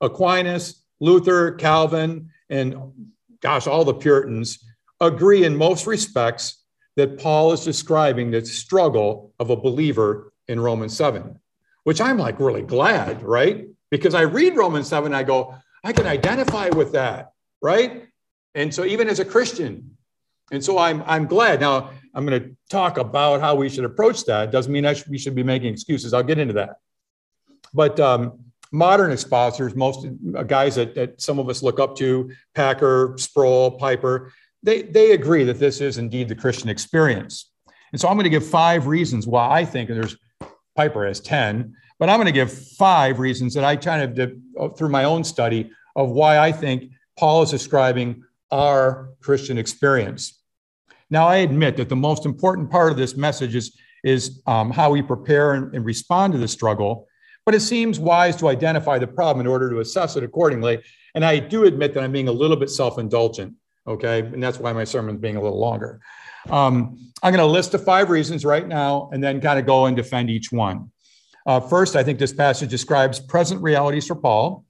Aquinas, 0.00 0.84
Luther, 1.00 1.52
Calvin, 1.52 2.30
and 2.48 3.10
gosh, 3.40 3.66
all 3.66 3.84
the 3.84 3.94
Puritans 3.94 4.64
agree 5.00 5.44
in 5.44 5.56
most 5.56 5.86
respects 5.86 6.62
that 6.96 7.18
Paul 7.18 7.52
is 7.52 7.64
describing 7.64 8.30
the 8.30 8.44
struggle 8.44 9.32
of 9.38 9.50
a 9.50 9.56
believer 9.56 10.32
in 10.48 10.60
Romans 10.60 10.96
7, 10.96 11.38
which 11.84 12.00
I'm 12.00 12.18
like 12.18 12.40
really 12.40 12.62
glad, 12.62 13.22
right? 13.22 13.68
Because 13.90 14.14
I 14.14 14.22
read 14.22 14.56
Romans 14.56 14.88
7, 14.88 15.14
I 15.14 15.22
go, 15.22 15.54
I 15.82 15.92
can 15.92 16.06
identify 16.06 16.68
with 16.68 16.92
that, 16.92 17.32
right? 17.62 18.04
And 18.54 18.74
so 18.74 18.84
even 18.84 19.08
as 19.08 19.18
a 19.18 19.24
Christian, 19.24 19.96
and 20.50 20.64
so 20.64 20.78
I'm, 20.78 21.02
I'm 21.06 21.26
glad. 21.26 21.60
Now, 21.60 21.90
I'm 22.14 22.26
going 22.26 22.42
to 22.42 22.56
talk 22.70 22.98
about 22.98 23.40
how 23.40 23.54
we 23.54 23.68
should 23.68 23.84
approach 23.84 24.24
that. 24.24 24.50
Doesn't 24.50 24.72
mean 24.72 24.86
I 24.86 24.94
should, 24.94 25.08
we 25.08 25.18
should 25.18 25.34
be 25.34 25.42
making 25.42 25.72
excuses. 25.72 26.14
I'll 26.14 26.22
get 26.22 26.38
into 26.38 26.54
that. 26.54 26.76
But 27.74 28.00
um, 28.00 28.40
modern 28.72 29.12
expositors, 29.12 29.74
most 29.74 30.06
uh, 30.36 30.42
guys 30.42 30.74
that, 30.76 30.94
that 30.94 31.20
some 31.20 31.38
of 31.38 31.48
us 31.48 31.62
look 31.62 31.78
up 31.78 31.96
to, 31.96 32.30
Packer, 32.54 33.14
Sproul, 33.18 33.72
Piper, 33.72 34.32
they, 34.62 34.82
they 34.82 35.12
agree 35.12 35.44
that 35.44 35.58
this 35.58 35.80
is 35.80 35.98
indeed 35.98 36.28
the 36.28 36.34
Christian 36.34 36.68
experience. 36.68 37.50
And 37.92 38.00
so 38.00 38.08
I'm 38.08 38.16
going 38.16 38.24
to 38.24 38.30
give 38.30 38.46
five 38.46 38.86
reasons 38.86 39.26
why 39.26 39.60
I 39.60 39.64
think 39.64 39.90
and 39.90 39.98
there's 39.98 40.16
Piper 40.76 41.06
has 41.06 41.20
10, 41.20 41.74
but 41.98 42.08
I'm 42.08 42.16
going 42.16 42.26
to 42.26 42.32
give 42.32 42.52
five 42.52 43.18
reasons 43.18 43.54
that 43.54 43.64
I 43.64 43.76
kind 43.76 44.18
of 44.18 44.32
uh, 44.58 44.68
through 44.70 44.90
my 44.90 45.04
own 45.04 45.24
study 45.24 45.70
of 45.96 46.10
why 46.10 46.38
I 46.38 46.52
think 46.52 46.92
Paul 47.18 47.42
is 47.42 47.50
describing 47.50 48.22
our 48.50 49.10
Christian 49.20 49.58
experience. 49.58 50.40
Now, 51.10 51.26
I 51.26 51.38
admit 51.38 51.76
that 51.78 51.88
the 51.88 51.96
most 51.96 52.26
important 52.26 52.70
part 52.70 52.92
of 52.92 52.98
this 52.98 53.16
message 53.16 53.54
is, 53.54 53.76
is 54.04 54.42
um, 54.46 54.70
how 54.70 54.90
we 54.90 55.02
prepare 55.02 55.54
and, 55.54 55.74
and 55.74 55.84
respond 55.84 56.32
to 56.34 56.38
the 56.38 56.48
struggle, 56.48 57.08
but 57.44 57.54
it 57.54 57.60
seems 57.60 57.98
wise 57.98 58.36
to 58.36 58.48
identify 58.48 58.98
the 58.98 59.06
problem 59.06 59.44
in 59.44 59.50
order 59.50 59.70
to 59.70 59.80
assess 59.80 60.16
it 60.16 60.22
accordingly. 60.22 60.82
And 61.14 61.24
I 61.24 61.38
do 61.38 61.64
admit 61.64 61.94
that 61.94 62.04
I'm 62.04 62.12
being 62.12 62.28
a 62.28 62.32
little 62.32 62.56
bit 62.56 62.70
self 62.70 62.98
indulgent, 62.98 63.54
okay? 63.86 64.20
And 64.20 64.42
that's 64.42 64.58
why 64.58 64.72
my 64.72 64.84
sermon's 64.84 65.20
being 65.20 65.36
a 65.36 65.42
little 65.42 65.58
longer. 65.58 66.00
Um, 66.50 67.10
I'm 67.22 67.32
going 67.32 67.44
to 67.44 67.50
list 67.50 67.72
the 67.72 67.78
five 67.78 68.10
reasons 68.10 68.44
right 68.44 68.66
now 68.66 69.10
and 69.12 69.22
then 69.22 69.40
kind 69.40 69.58
of 69.58 69.66
go 69.66 69.86
and 69.86 69.96
defend 69.96 70.30
each 70.30 70.52
one. 70.52 70.90
Uh, 71.48 71.58
first, 71.58 71.96
I 71.96 72.02
think 72.02 72.18
this 72.18 72.34
passage 72.34 72.68
describes 72.68 73.18
present 73.18 73.62
realities 73.62 74.06
for 74.06 74.14
Paul. 74.14 74.66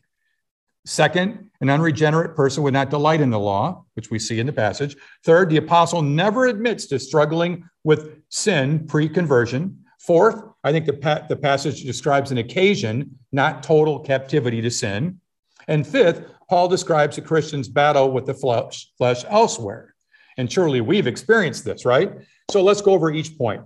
Second, 0.87 1.51
an 1.61 1.71
unregenerate 1.71 2.37
person 2.37 2.63
would 2.63 2.73
not 2.73 2.89
delight 2.89 3.21
in 3.21 3.31
the 3.31 3.39
law, 3.39 3.85
which 3.95 4.13
we 4.13 4.21
see 4.21 4.39
in 4.39 4.47
the 4.47 4.53
passage. 4.53 4.97
Third, 5.25 5.51
the 5.51 5.57
apostle 5.57 6.03
never 6.03 6.47
admits 6.47 6.87
to 6.87 7.01
struggling 7.01 7.65
with 7.83 8.23
sin 8.29 8.87
pre 8.87 9.09
conversion. 9.09 9.85
Fourth, 9.99 10.41
I 10.63 10.71
think 10.71 10.87
the, 10.87 10.93
pa- 10.93 11.27
the 11.29 11.35
passage 11.35 11.83
describes 11.83 12.31
an 12.31 12.39
occasion, 12.39 13.19
not 13.33 13.65
total 13.65 13.99
captivity 13.99 14.61
to 14.63 14.71
sin. 14.71 15.21
And 15.67 15.85
fifth, 15.85 16.31
Paul 16.49 16.69
describes 16.69 17.19
a 17.19 17.23
Christian's 17.23 17.69
battle 17.69 18.13
with 18.13 18.25
the 18.25 18.35
flesh, 18.35 18.89
flesh 18.97 19.25
elsewhere. 19.29 19.97
And 20.37 20.51
surely 20.51 20.81
we've 20.81 21.09
experienced 21.09 21.65
this, 21.65 21.85
right? 21.85 22.13
So 22.53 22.63
let's 22.63 22.83
go 22.83 22.93
over 22.93 23.11
each 23.11 23.37
point. 23.37 23.63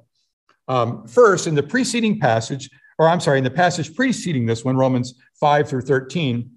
Um, 0.67 1.07
first, 1.07 1.47
in 1.47 1.55
the 1.55 1.63
preceding 1.63 2.19
passage, 2.19 2.71
or 3.03 3.09
I'm 3.09 3.19
sorry, 3.19 3.39
in 3.39 3.45
the 3.45 3.51
passage 3.51 3.97
preceding 3.97 4.47
this 4.47 4.65
one, 4.65 4.77
Romans 4.77 5.15
5 5.41 5.69
through 5.69 5.81
13, 5.81 6.49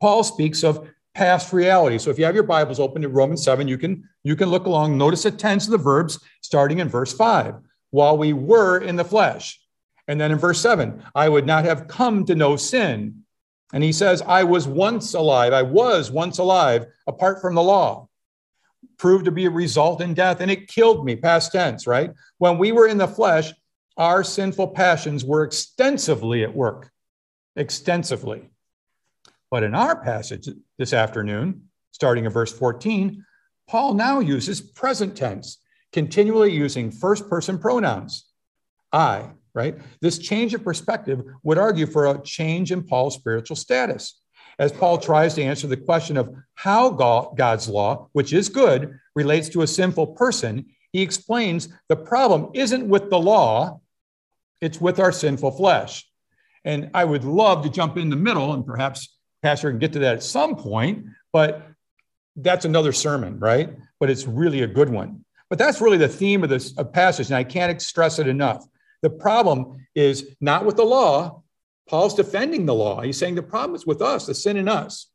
Paul 0.00 0.24
speaks 0.24 0.64
of 0.64 0.88
past 1.14 1.52
reality. 1.52 1.98
So 1.98 2.08
if 2.08 2.18
you 2.18 2.24
have 2.24 2.34
your 2.34 2.44
Bibles 2.44 2.80
open 2.80 3.02
to 3.02 3.10
Romans 3.10 3.44
7, 3.44 3.68
you 3.68 3.76
can, 3.76 4.08
you 4.24 4.34
can 4.34 4.48
look 4.48 4.64
along, 4.64 4.96
notice 4.96 5.24
the 5.24 5.30
tense 5.30 5.66
of 5.66 5.72
the 5.72 5.76
verbs 5.76 6.18
starting 6.40 6.78
in 6.78 6.88
verse 6.88 7.12
5. 7.12 7.56
While 7.90 8.16
we 8.16 8.32
were 8.32 8.78
in 8.78 8.96
the 8.96 9.04
flesh. 9.04 9.60
And 10.06 10.18
then 10.18 10.32
in 10.32 10.38
verse 10.38 10.58
7, 10.60 11.02
I 11.14 11.28
would 11.28 11.46
not 11.46 11.66
have 11.66 11.86
come 11.86 12.24
to 12.24 12.34
know 12.34 12.56
sin. 12.56 13.24
And 13.74 13.84
he 13.84 13.92
says, 13.92 14.22
I 14.22 14.44
was 14.44 14.66
once 14.66 15.12
alive. 15.12 15.52
I 15.52 15.60
was 15.60 16.10
once 16.10 16.38
alive 16.38 16.86
apart 17.06 17.42
from 17.42 17.54
the 17.54 17.62
law 17.62 18.08
proved 18.96 19.26
to 19.26 19.30
be 19.30 19.44
a 19.44 19.50
result 19.50 20.00
in 20.00 20.14
death, 20.14 20.40
and 20.40 20.50
it 20.50 20.68
killed 20.68 21.04
me, 21.04 21.14
past 21.14 21.52
tense, 21.52 21.86
right? 21.86 22.10
When 22.38 22.56
we 22.56 22.72
were 22.72 22.88
in 22.88 22.98
the 22.98 23.06
flesh, 23.06 23.52
our 23.98 24.24
sinful 24.24 24.68
passions 24.68 25.24
were 25.24 25.44
extensively 25.44 26.44
at 26.44 26.54
work, 26.54 26.90
extensively. 27.56 28.48
But 29.50 29.64
in 29.64 29.74
our 29.74 30.02
passage 30.02 30.48
this 30.78 30.92
afternoon, 30.92 31.68
starting 31.92 32.24
in 32.24 32.30
verse 32.30 32.52
14, 32.52 33.24
Paul 33.68 33.94
now 33.94 34.20
uses 34.20 34.60
present 34.60 35.16
tense, 35.16 35.58
continually 35.92 36.52
using 36.52 36.90
first 36.90 37.28
person 37.28 37.58
pronouns. 37.58 38.26
I, 38.92 39.30
right? 39.54 39.76
This 40.00 40.18
change 40.18 40.54
of 40.54 40.64
perspective 40.64 41.22
would 41.42 41.58
argue 41.58 41.86
for 41.86 42.06
a 42.06 42.22
change 42.22 42.72
in 42.72 42.82
Paul's 42.82 43.16
spiritual 43.16 43.56
status 43.56 44.20
as 44.58 44.72
Paul 44.72 44.98
tries 44.98 45.34
to 45.34 45.42
answer 45.42 45.66
the 45.66 45.76
question 45.76 46.16
of 46.16 46.34
how 46.54 46.90
God's 46.90 47.68
law, 47.68 48.08
which 48.12 48.32
is 48.32 48.48
good, 48.48 48.98
relates 49.14 49.48
to 49.50 49.62
a 49.62 49.66
sinful 49.66 50.08
person, 50.08 50.66
he 50.92 51.02
explains 51.02 51.68
the 51.88 51.96
problem 51.96 52.50
isn't 52.54 52.88
with 52.88 53.08
the 53.10 53.18
law, 53.18 53.80
it's 54.60 54.80
with 54.80 54.98
our 54.98 55.12
sinful 55.12 55.52
flesh. 55.52 56.08
And 56.64 56.90
I 56.94 57.04
would 57.04 57.24
love 57.24 57.62
to 57.62 57.70
jump 57.70 57.96
in 57.96 58.10
the 58.10 58.16
middle, 58.16 58.52
and 58.52 58.66
perhaps 58.66 59.16
Pastor 59.42 59.70
can 59.70 59.78
get 59.78 59.92
to 59.92 60.00
that 60.00 60.16
at 60.16 60.22
some 60.22 60.56
point, 60.56 61.06
but 61.32 61.66
that's 62.36 62.64
another 62.64 62.92
sermon, 62.92 63.38
right? 63.38 63.76
But 64.00 64.10
it's 64.10 64.26
really 64.26 64.62
a 64.62 64.66
good 64.66 64.88
one. 64.88 65.24
But 65.48 65.58
that's 65.58 65.80
really 65.80 65.96
the 65.96 66.08
theme 66.08 66.42
of 66.42 66.50
this 66.50 66.72
passage, 66.92 67.28
and 67.28 67.36
I 67.36 67.44
can't 67.44 67.80
stress 67.80 68.18
it 68.18 68.28
enough. 68.28 68.66
The 69.02 69.10
problem 69.10 69.86
is 69.94 70.36
not 70.40 70.64
with 70.64 70.76
the 70.76 70.84
law, 70.84 71.42
Paul's 71.88 72.14
defending 72.14 72.66
the 72.66 72.74
law. 72.74 73.00
He's 73.00 73.16
saying 73.16 73.34
the 73.34 73.42
problem 73.42 73.74
is 73.74 73.86
with 73.86 74.02
us, 74.02 74.26
the 74.26 74.34
sin 74.34 74.56
in 74.56 74.68
us. 74.68 75.10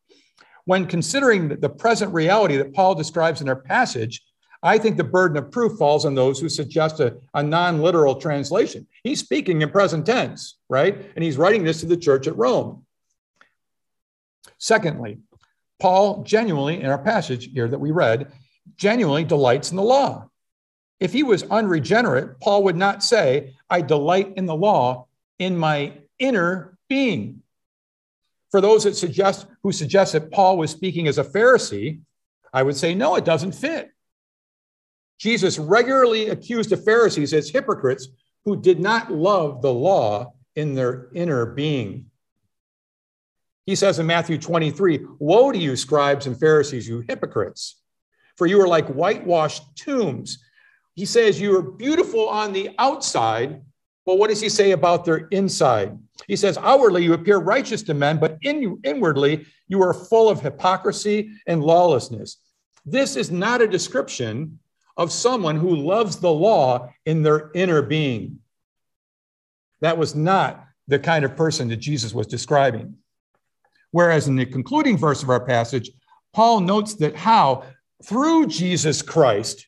When 0.66 0.88
considering 0.88 1.50
the 1.60 1.70
present 1.70 2.14
reality 2.14 2.56
that 2.58 2.74
Paul 2.74 2.96
describes 2.96 3.42
in 3.42 3.50
our 3.50 3.58
passage, 3.58 4.24
I 4.66 4.78
think 4.78 4.96
the 4.96 5.04
burden 5.04 5.36
of 5.38 5.52
proof 5.52 5.78
falls 5.78 6.06
on 6.06 6.16
those 6.16 6.40
who 6.40 6.48
suggest 6.48 7.02
a, 7.02 7.18
a 7.34 7.44
non 7.44 7.82
literal 7.82 8.16
translation. 8.16 8.88
He's 9.04 9.20
speaking 9.20 9.62
in 9.62 9.70
present 9.70 10.06
tense, 10.06 10.58
right? 10.70 11.12
And 11.16 11.24
he's 11.24 11.38
writing 11.38 11.66
this 11.66 11.82
to 11.82 11.86
the 11.86 11.98
church 11.98 12.28
at 12.28 12.38
Rome. 12.38 12.86
Secondly, 14.58 15.18
Paul 15.82 16.24
genuinely, 16.24 16.80
in 16.80 16.86
our 16.86 16.98
passage 16.98 17.52
here 17.52 17.68
that 17.68 17.80
we 17.80 17.92
read, 17.92 18.32
genuinely 18.78 19.26
delights 19.26 19.72
in 19.72 19.76
the 19.76 19.84
law. 19.84 20.30
If 21.02 21.12
he 21.12 21.24
was 21.24 21.44
unregenerate, 21.44 22.40
Paul 22.40 22.64
would 22.64 22.78
not 22.78 23.04
say, 23.04 23.56
I 23.70 23.82
delight 23.82 24.34
in 24.38 24.46
the 24.46 24.56
law 24.56 25.08
in 25.40 25.58
my 25.58 25.98
inner 26.20 26.78
being. 26.88 27.42
For 28.50 28.62
those 28.62 28.86
that 28.86 28.96
suggest 28.96 29.46
who 29.62 29.74
suggest 29.74 30.14
that 30.14 30.32
Paul 30.32 30.58
was 30.58 30.72
speaking 30.72 31.10
as 31.10 31.18
a 31.18 31.24
Pharisee, 31.26 32.00
I 32.54 32.64
would 32.64 32.78
say 32.78 32.96
no, 32.96 33.16
it 33.16 33.26
doesn't 33.26 33.54
fit. 33.54 33.90
Jesus 35.20 35.58
regularly 35.58 36.30
accused 36.30 36.70
the 36.70 36.78
Pharisees 36.78 37.34
as 37.34 37.50
hypocrites 37.50 38.08
who 38.46 38.62
did 38.62 38.80
not 38.80 39.12
love 39.12 39.62
the 39.62 39.74
law 39.74 40.34
in 40.56 40.76
their 40.76 41.10
inner 41.14 41.46
being. 41.46 42.08
He 43.66 43.76
says 43.76 44.00
in 44.00 44.06
Matthew 44.06 44.38
23, 44.38 45.06
Woe 45.20 45.52
to 45.52 45.58
you, 45.58 45.76
scribes 45.76 46.28
and 46.28 46.38
Pharisees, 46.38 46.88
you 46.88 47.04
hypocrites, 47.08 47.82
for 48.36 48.46
you 48.46 48.60
are 48.62 48.68
like 48.68 48.88
whitewashed 48.88 49.64
tombs. 49.78 50.44
He 50.96 51.06
says 51.06 51.40
you 51.40 51.58
are 51.58 51.62
beautiful 51.62 52.28
on 52.28 52.52
the 52.52 52.72
outside, 52.78 53.62
well, 54.06 54.18
what 54.18 54.30
does 54.30 54.42
he 54.42 54.50
say 54.50 54.72
about 54.72 55.06
their 55.06 55.28
inside? 55.32 55.98
He 56.28 56.36
says, 56.36 56.58
outwardly 56.58 57.04
you 57.04 57.14
appear 57.14 57.38
righteous 57.38 57.84
to 57.84 57.94
men, 57.94 58.20
but 58.20 58.38
in, 58.42 58.80
inwardly 58.84 59.46
you 59.68 59.82
are 59.82 59.94
full 59.94 60.30
of 60.30 60.42
hypocrisy 60.42 61.32
and 61.48 61.64
lawlessness. 61.64 62.38
This 62.86 63.16
is 63.16 63.32
not 63.32 63.62
a 63.62 63.68
description 63.68 64.60
of 64.98 65.12
someone 65.12 65.56
who 65.56 65.76
loves 65.76 66.18
the 66.18 66.32
law 66.32 66.94
in 67.06 67.24
their 67.24 67.52
inner 67.56 67.82
being. 67.82 68.40
That 69.82 69.98
was 69.98 70.16
not 70.16 70.66
the 70.88 71.00
kind 71.00 71.26
of 71.26 71.36
person 71.36 71.68
that 71.70 71.78
Jesus 71.78 72.14
was 72.14 72.28
describing. 72.28 72.98
Whereas 73.92 74.28
in 74.28 74.36
the 74.36 74.46
concluding 74.46 74.98
verse 74.98 75.24
of 75.24 75.30
our 75.30 75.44
passage, 75.46 75.92
Paul 76.34 76.62
notes 76.62 76.96
that 76.96 77.16
how, 77.16 77.64
through 78.04 78.48
Jesus 78.48 79.02
Christ, 79.02 79.68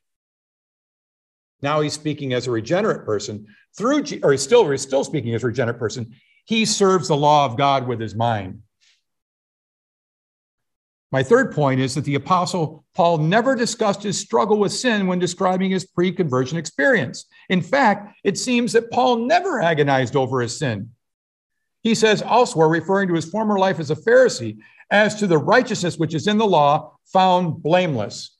now 1.61 1.81
he's 1.81 1.93
speaking 1.93 2.33
as 2.33 2.47
a 2.47 2.51
regenerate 2.51 3.05
person, 3.05 3.47
through, 3.77 4.03
or 4.23 4.31
he's 4.31 4.41
still, 4.41 4.69
he's 4.69 4.81
still 4.81 5.03
speaking 5.03 5.33
as 5.35 5.43
a 5.43 5.47
regenerate 5.47 5.79
person, 5.79 6.15
he 6.45 6.65
serves 6.65 7.07
the 7.07 7.15
law 7.15 7.45
of 7.45 7.57
God 7.57 7.87
with 7.87 7.99
his 7.99 8.15
mind. 8.15 8.61
My 11.15 11.23
third 11.23 11.53
point 11.53 11.79
is 11.79 11.95
that 11.95 12.03
the 12.03 12.15
apostle 12.15 12.83
Paul 12.93 13.19
never 13.19 13.55
discussed 13.55 14.03
his 14.03 14.19
struggle 14.19 14.59
with 14.59 14.73
sin 14.73 15.07
when 15.07 15.17
describing 15.17 15.71
his 15.71 15.85
pre 15.85 16.11
conversion 16.11 16.57
experience. 16.57 17.27
In 17.47 17.61
fact, 17.61 18.19
it 18.25 18.37
seems 18.37 18.73
that 18.73 18.91
Paul 18.91 19.25
never 19.25 19.61
agonized 19.61 20.17
over 20.17 20.41
his 20.41 20.59
sin. 20.59 20.89
He 21.83 21.95
says 21.95 22.21
elsewhere, 22.21 22.67
referring 22.67 23.07
to 23.07 23.13
his 23.13 23.29
former 23.29 23.57
life 23.57 23.79
as 23.79 23.91
a 23.91 23.95
Pharisee, 23.95 24.57
as 24.91 25.15
to 25.15 25.25
the 25.25 25.37
righteousness 25.37 25.97
which 25.97 26.13
is 26.13 26.27
in 26.27 26.37
the 26.37 26.45
law, 26.45 26.97
found 27.05 27.63
blameless. 27.63 28.35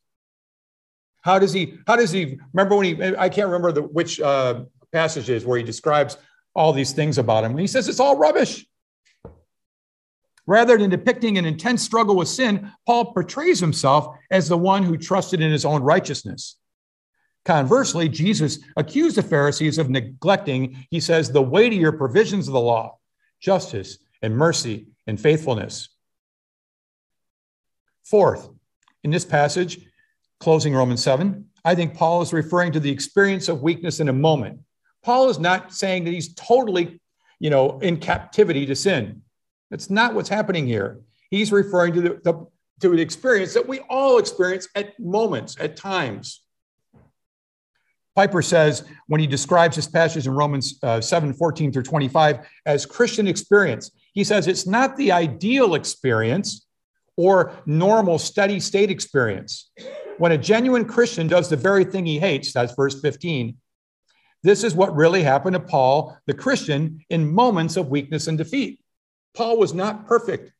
How 1.22 1.39
does 1.39 1.53
he, 1.53 1.75
how 1.88 1.96
does 1.96 2.12
he, 2.12 2.38
remember 2.51 2.75
when 2.75 2.86
he, 2.88 3.15
I 3.15 3.29
can't 3.29 3.48
remember 3.48 3.72
the, 3.72 3.84
which 3.84 4.20
uh, 4.20 4.65
is 4.94 5.46
where 5.46 5.58
he 5.58 5.63
describes 5.63 6.17
all 6.53 6.74
these 6.74 6.91
things 6.91 7.20
about 7.20 7.46
him. 7.46 7.58
He 7.58 7.67
says 7.67 7.88
it's 7.88 8.01
all 8.01 8.17
rubbish. 8.17 8.65
Rather 10.47 10.77
than 10.77 10.89
depicting 10.89 11.37
an 11.37 11.45
intense 11.45 11.81
struggle 11.81 12.15
with 12.15 12.27
sin, 12.27 12.71
Paul 12.85 13.13
portrays 13.13 13.59
himself 13.59 14.15
as 14.29 14.47
the 14.47 14.57
one 14.57 14.83
who 14.83 14.97
trusted 14.97 15.41
in 15.41 15.51
his 15.51 15.65
own 15.65 15.81
righteousness. 15.81 16.57
Conversely, 17.45 18.09
Jesus 18.09 18.59
accused 18.75 19.17
the 19.17 19.23
Pharisees 19.23 19.77
of 19.77 19.89
neglecting, 19.89 20.85
he 20.89 20.99
says, 20.99 21.31
the 21.31 21.41
weightier 21.41 21.91
provisions 21.91 22.47
of 22.47 22.53
the 22.53 22.59
law, 22.59 22.97
justice 23.39 23.99
and 24.21 24.35
mercy 24.35 24.87
and 25.07 25.19
faithfulness. 25.19 25.89
Fourth, 28.03 28.49
in 29.03 29.11
this 29.11 29.25
passage, 29.25 29.79
closing 30.39 30.73
Romans 30.73 31.03
7, 31.03 31.45
I 31.63 31.75
think 31.75 31.95
Paul 31.95 32.21
is 32.21 32.33
referring 32.33 32.71
to 32.73 32.79
the 32.79 32.91
experience 32.91 33.49
of 33.49 33.63
weakness 33.63 33.99
in 33.99 34.09
a 34.09 34.13
moment 34.13 34.59
Paul 35.05 35.29
is 35.29 35.37
not 35.37 35.71
saying 35.71 36.03
that 36.05 36.13
he's 36.15 36.33
totally, 36.33 36.99
you 37.39 37.51
know, 37.51 37.77
in 37.79 37.97
captivity 37.97 38.65
to 38.65 38.75
sin. 38.75 39.21
That's 39.72 39.89
not 39.89 40.13
what's 40.13 40.29
happening 40.29 40.67
here. 40.67 41.01
He's 41.29 41.51
referring 41.51 41.93
to 41.93 42.01
the, 42.01 42.22
the 42.24 42.48
to 42.81 42.89
the 42.89 43.01
experience 43.01 43.53
that 43.53 43.67
we 43.67 43.79
all 43.89 44.17
experience 44.17 44.67
at 44.75 45.00
moments, 45.00 45.55
at 45.60 45.77
times. 45.77 46.41
Piper 48.15 48.41
says 48.41 48.86
when 49.07 49.19
he 49.19 49.27
describes 49.27 49.75
this 49.75 49.88
passage 49.88 50.25
in 50.25 50.34
Romans 50.34 50.79
uh, 50.84 51.01
7 51.01 51.34
14 51.34 51.72
through 51.72 51.84
25 51.84 52.48
as 52.65 52.86
Christian 52.86 53.27
experience, 53.27 53.91
he 54.13 54.24
says 54.24 54.48
it's 54.48 54.65
not 54.65 54.95
the 54.95 55.12
ideal 55.12 55.75
experience 55.75 56.65
or 57.17 57.53
normal 57.65 58.17
steady 58.17 58.60
state 58.60 58.89
experience. 58.89 59.72
When 60.17 60.31
a 60.31 60.38
genuine 60.38 60.86
Christian 60.86 61.27
does 61.27 61.50
the 61.50 61.57
very 61.57 61.84
thing 61.84 62.05
he 62.05 62.19
hates, 62.19 62.53
that's 62.53 62.74
verse 62.74 63.00
15, 63.01 63.57
this 64.43 64.63
is 64.63 64.75
what 64.75 64.95
really 64.95 65.24
happened 65.24 65.55
to 65.55 65.60
Paul, 65.60 66.17
the 66.25 66.34
Christian, 66.34 67.03
in 67.10 67.34
moments 67.34 67.75
of 67.75 67.89
weakness 67.89 68.27
and 68.27 68.38
defeat. 68.38 68.79
Paul 69.36 69.58
was 69.58 69.74
not 69.74 70.08
perfect. 70.08 70.51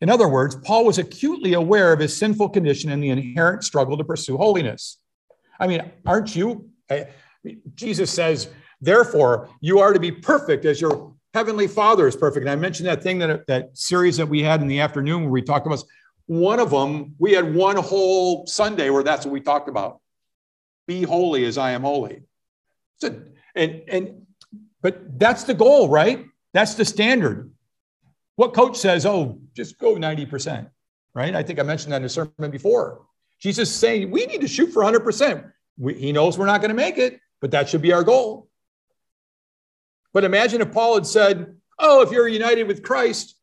In 0.00 0.10
other 0.10 0.28
words, 0.28 0.54
Paul 0.56 0.84
was 0.84 0.98
acutely 0.98 1.54
aware 1.54 1.92
of 1.92 2.00
his 2.00 2.14
sinful 2.16 2.50
condition 2.50 2.90
and 2.90 3.02
the 3.02 3.10
inherent 3.10 3.64
struggle 3.64 3.96
to 3.96 4.04
pursue 4.04 4.36
holiness. 4.36 4.98
I 5.58 5.66
mean, 5.66 5.90
aren't 6.04 6.36
you? 6.36 6.68
Jesus 7.74 8.10
says, 8.10 8.50
therefore, 8.80 9.48
you 9.60 9.78
are 9.78 9.92
to 9.92 10.00
be 10.00 10.12
perfect 10.12 10.64
as 10.66 10.80
your 10.80 11.14
heavenly 11.32 11.66
Father 11.66 12.06
is 12.06 12.16
perfect. 12.16 12.44
And 12.44 12.50
I 12.50 12.56
mentioned 12.56 12.88
that 12.88 13.02
thing 13.02 13.18
that 13.20 13.46
that 13.46 13.76
series 13.76 14.16
that 14.18 14.26
we 14.26 14.42
had 14.42 14.60
in 14.60 14.68
the 14.68 14.80
afternoon 14.80 15.22
where 15.22 15.30
we 15.30 15.42
talked 15.42 15.66
about 15.66 15.82
one 16.26 16.60
of 16.60 16.70
them. 16.70 17.14
We 17.18 17.32
had 17.32 17.54
one 17.54 17.76
whole 17.76 18.46
Sunday 18.46 18.90
where 18.90 19.02
that's 19.02 19.24
what 19.26 19.32
we 19.32 19.40
talked 19.40 19.68
about. 19.68 20.00
Be 20.86 21.02
holy 21.02 21.44
as 21.44 21.58
I 21.58 21.72
am 21.72 21.82
holy. 21.82 22.22
So, 22.98 23.22
and 23.54 23.82
and 23.88 24.26
but 24.84 25.18
that's 25.18 25.44
the 25.44 25.54
goal, 25.54 25.88
right? 25.88 26.26
That's 26.52 26.74
the 26.74 26.84
standard. 26.84 27.50
What 28.36 28.52
coach 28.52 28.76
says, 28.76 29.06
oh, 29.06 29.40
just 29.56 29.78
go 29.78 29.94
90%, 29.94 30.68
right? 31.14 31.34
I 31.34 31.42
think 31.42 31.58
I 31.58 31.62
mentioned 31.62 31.94
that 31.94 32.02
in 32.02 32.04
a 32.04 32.08
sermon 32.10 32.50
before. 32.50 33.00
Jesus 33.40 33.70
is 33.70 33.74
saying 33.74 34.10
we 34.10 34.26
need 34.26 34.42
to 34.42 34.46
shoot 34.46 34.72
for 34.74 34.82
100%. 34.82 35.50
We, 35.78 35.94
he 35.94 36.12
knows 36.12 36.36
we're 36.36 36.44
not 36.44 36.60
going 36.60 36.68
to 36.68 36.76
make 36.76 36.98
it, 36.98 37.18
but 37.40 37.50
that 37.52 37.70
should 37.70 37.80
be 37.80 37.94
our 37.94 38.04
goal. 38.04 38.50
But 40.12 40.24
imagine 40.24 40.60
if 40.60 40.70
Paul 40.70 40.96
had 40.96 41.06
said, 41.06 41.56
oh, 41.78 42.02
if 42.02 42.12
you're 42.12 42.28
united 42.28 42.64
with 42.64 42.82
Christ, 42.82 43.36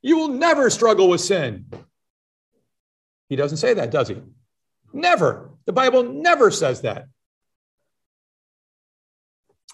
you 0.00 0.16
will 0.16 0.28
never 0.28 0.70
struggle 0.70 1.10
with 1.10 1.20
sin. 1.20 1.66
He 3.28 3.36
doesn't 3.36 3.58
say 3.58 3.74
that, 3.74 3.90
does 3.90 4.08
he? 4.08 4.16
Never. 4.94 5.50
The 5.66 5.74
Bible 5.74 6.04
never 6.04 6.50
says 6.50 6.80
that. 6.80 7.08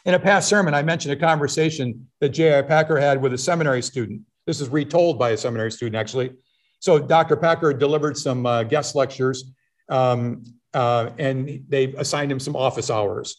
In 0.05 0.15
a 0.15 0.19
past 0.19 0.49
sermon, 0.49 0.75
I 0.75 0.83
mentioned 0.83 1.13
a 1.13 1.17
conversation 1.17 2.09
that 2.21 2.31
J.I. 2.31 2.63
Packer 2.63 2.99
had 2.99 3.23
with 3.23 3.33
a 3.35 3.39
seminary 3.39 3.83
student. 3.83 4.23
This 4.47 4.61
is 4.61 4.69
retold 4.69 5.19
by 5.19 5.31
a 5.31 5.37
seminary 5.37 5.71
student, 5.71 5.95
actually. 5.95 6.33
So 6.81 6.99
Dr. 6.99 7.37
Packer 7.37 7.73
delivered 7.73 8.17
some 8.17 8.45
uh, 8.45 8.65
guest 8.65 8.97
lectures, 8.97 9.45
um, 9.89 10.43
uh, 10.75 11.11
and 11.19 11.65
they 11.69 11.95
assigned 11.95 12.33
him 12.33 12.41
some 12.41 12.57
office 12.57 12.91
hours. 12.91 13.37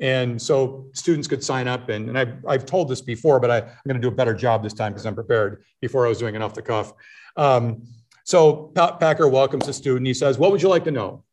And 0.00 0.40
so 0.40 0.90
students 0.92 1.28
could 1.28 1.42
sign 1.42 1.66
up. 1.66 1.88
And, 1.88 2.10
and 2.10 2.18
I've, 2.18 2.44
I've 2.46 2.66
told 2.66 2.88
this 2.88 3.00
before, 3.00 3.40
but 3.40 3.50
I, 3.50 3.58
am 3.58 3.68
going 3.86 3.96
to 3.96 4.00
do 4.00 4.08
a 4.08 4.14
better 4.14 4.34
job 4.34 4.62
this 4.62 4.74
time 4.74 4.92
because 4.92 5.06
I'm 5.06 5.14
prepared. 5.14 5.64
Before 5.80 6.04
I 6.04 6.10
was 6.10 6.18
doing 6.18 6.34
it 6.34 6.42
off 6.42 6.52
the 6.52 6.62
cuff. 6.62 6.92
Um, 7.36 7.86
so 8.24 8.72
Packer 8.74 9.28
welcomes 9.28 9.64
the 9.64 9.72
student. 9.72 10.06
He 10.06 10.14
says, 10.14 10.38
What 10.38 10.52
would 10.52 10.60
you 10.60 10.68
like 10.68 10.84
to 10.84 10.90
know? 10.90 11.24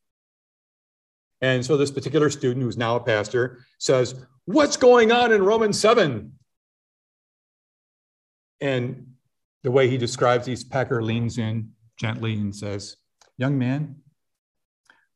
And 1.42 1.66
so 1.66 1.78
this 1.78 1.92
particular 1.92 2.30
student, 2.30 2.64
who's 2.64 2.78
now 2.78 2.96
a 2.96 3.00
pastor, 3.00 3.66
says, 3.78 4.26
What's 4.52 4.78
going 4.78 5.12
on 5.12 5.32
in 5.32 5.44
Romans 5.44 5.80
7? 5.80 6.32
And 8.60 9.14
the 9.62 9.70
way 9.70 9.88
he 9.88 10.00
describes 10.00 10.48
these, 10.48 10.64
Packer 10.64 11.04
leans 11.04 11.38
in 11.38 11.74
gently 11.98 12.34
and 12.34 12.56
says, 12.56 12.98
Young 13.38 13.60
man, 13.60 13.98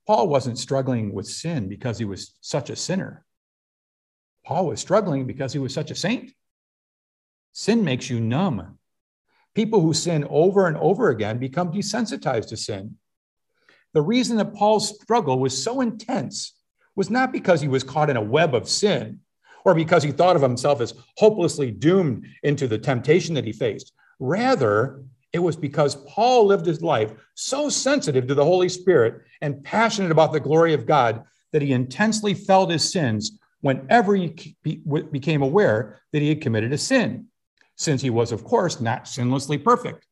Paul 0.05 0.27
wasn't 0.27 0.59
struggling 0.59 1.15
with 1.15 1.25
sin 1.25 1.67
because 1.67 1.97
he 1.97 2.05
was 2.05 2.35
such 2.41 2.69
a 2.69 2.75
sinner. 2.75 3.25
Paul 4.45 4.67
was 4.67 4.79
struggling 4.79 5.25
because 5.25 5.51
he 5.51 5.57
was 5.57 5.73
such 5.73 5.89
a 5.89 5.95
saint. 5.95 6.31
Sin 7.53 7.83
makes 7.83 8.11
you 8.11 8.19
numb. 8.19 8.77
People 9.55 9.81
who 9.81 9.95
sin 9.95 10.27
over 10.29 10.67
and 10.67 10.77
over 10.77 11.09
again 11.09 11.39
become 11.39 11.73
desensitized 11.73 12.49
to 12.49 12.57
sin. 12.57 12.97
The 13.93 14.01
reason 14.03 14.37
that 14.37 14.53
Paul's 14.53 14.89
struggle 15.01 15.39
was 15.39 15.63
so 15.63 15.81
intense 15.81 16.53
was 16.95 17.09
not 17.09 17.31
because 17.31 17.61
he 17.61 17.67
was 17.67 17.83
caught 17.83 18.11
in 18.11 18.17
a 18.17 18.21
web 18.21 18.53
of 18.53 18.69
sin 18.69 19.21
or 19.65 19.73
because 19.73 20.03
he 20.03 20.11
thought 20.11 20.35
of 20.35 20.41
himself 20.41 20.81
as 20.81 20.93
hopelessly 21.17 21.71
doomed 21.71 22.25
into 22.43 22.67
the 22.67 22.77
temptation 22.77 23.33
that 23.35 23.45
he 23.45 23.53
faced. 23.53 23.93
Rather, 24.19 25.03
it 25.31 25.39
was 25.39 25.55
because 25.55 25.95
Paul 26.07 26.45
lived 26.45 26.65
his 26.65 26.81
life 26.81 27.11
so 27.33 27.69
sensitive 27.69 28.27
to 28.27 28.35
the 28.35 28.45
Holy 28.45 28.69
Spirit 28.69 29.21
and 29.41 29.63
passionate 29.63 30.11
about 30.11 30.31
the 30.31 30.39
glory 30.39 30.73
of 30.73 30.85
God 30.85 31.23
that 31.51 31.61
he 31.61 31.73
intensely 31.73 32.33
felt 32.33 32.71
his 32.71 32.91
sins 32.91 33.39
whenever 33.61 34.15
he 34.15 34.55
became 35.11 35.41
aware 35.41 36.01
that 36.11 36.21
he 36.21 36.29
had 36.29 36.41
committed 36.41 36.73
a 36.73 36.77
sin, 36.77 37.27
since 37.75 38.01
he 38.01 38.09
was, 38.09 38.31
of 38.31 38.43
course, 38.43 38.81
not 38.81 39.05
sinlessly 39.05 39.63
perfect. 39.63 40.05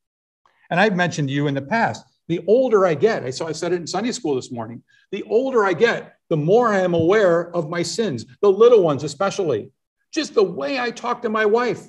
And 0.69 0.79
I've 0.79 0.95
mentioned 0.95 1.27
to 1.27 1.33
you 1.33 1.47
in 1.47 1.53
the 1.53 1.61
past, 1.61 2.05
the 2.27 2.41
older 2.47 2.87
I 2.87 2.93
get, 2.93 3.23
I 3.23 3.29
saw 3.29 3.47
I 3.47 3.51
said 3.51 3.73
it 3.73 3.81
in 3.81 3.87
Sunday 3.87 4.13
school 4.13 4.35
this 4.35 4.51
morning, 4.51 4.81
the 5.11 5.23
older 5.23 5.65
I 5.65 5.73
get, 5.73 6.15
the 6.31 6.37
more 6.37 6.69
I 6.69 6.79
am 6.79 6.93
aware 6.93 7.53
of 7.53 7.69
my 7.69 7.83
sins, 7.83 8.25
the 8.41 8.49
little 8.49 8.81
ones 8.81 9.03
especially. 9.03 9.69
Just 10.13 10.33
the 10.33 10.43
way 10.43 10.79
I 10.79 10.89
talk 10.89 11.23
to 11.23 11.29
my 11.29 11.45
wife, 11.45 11.81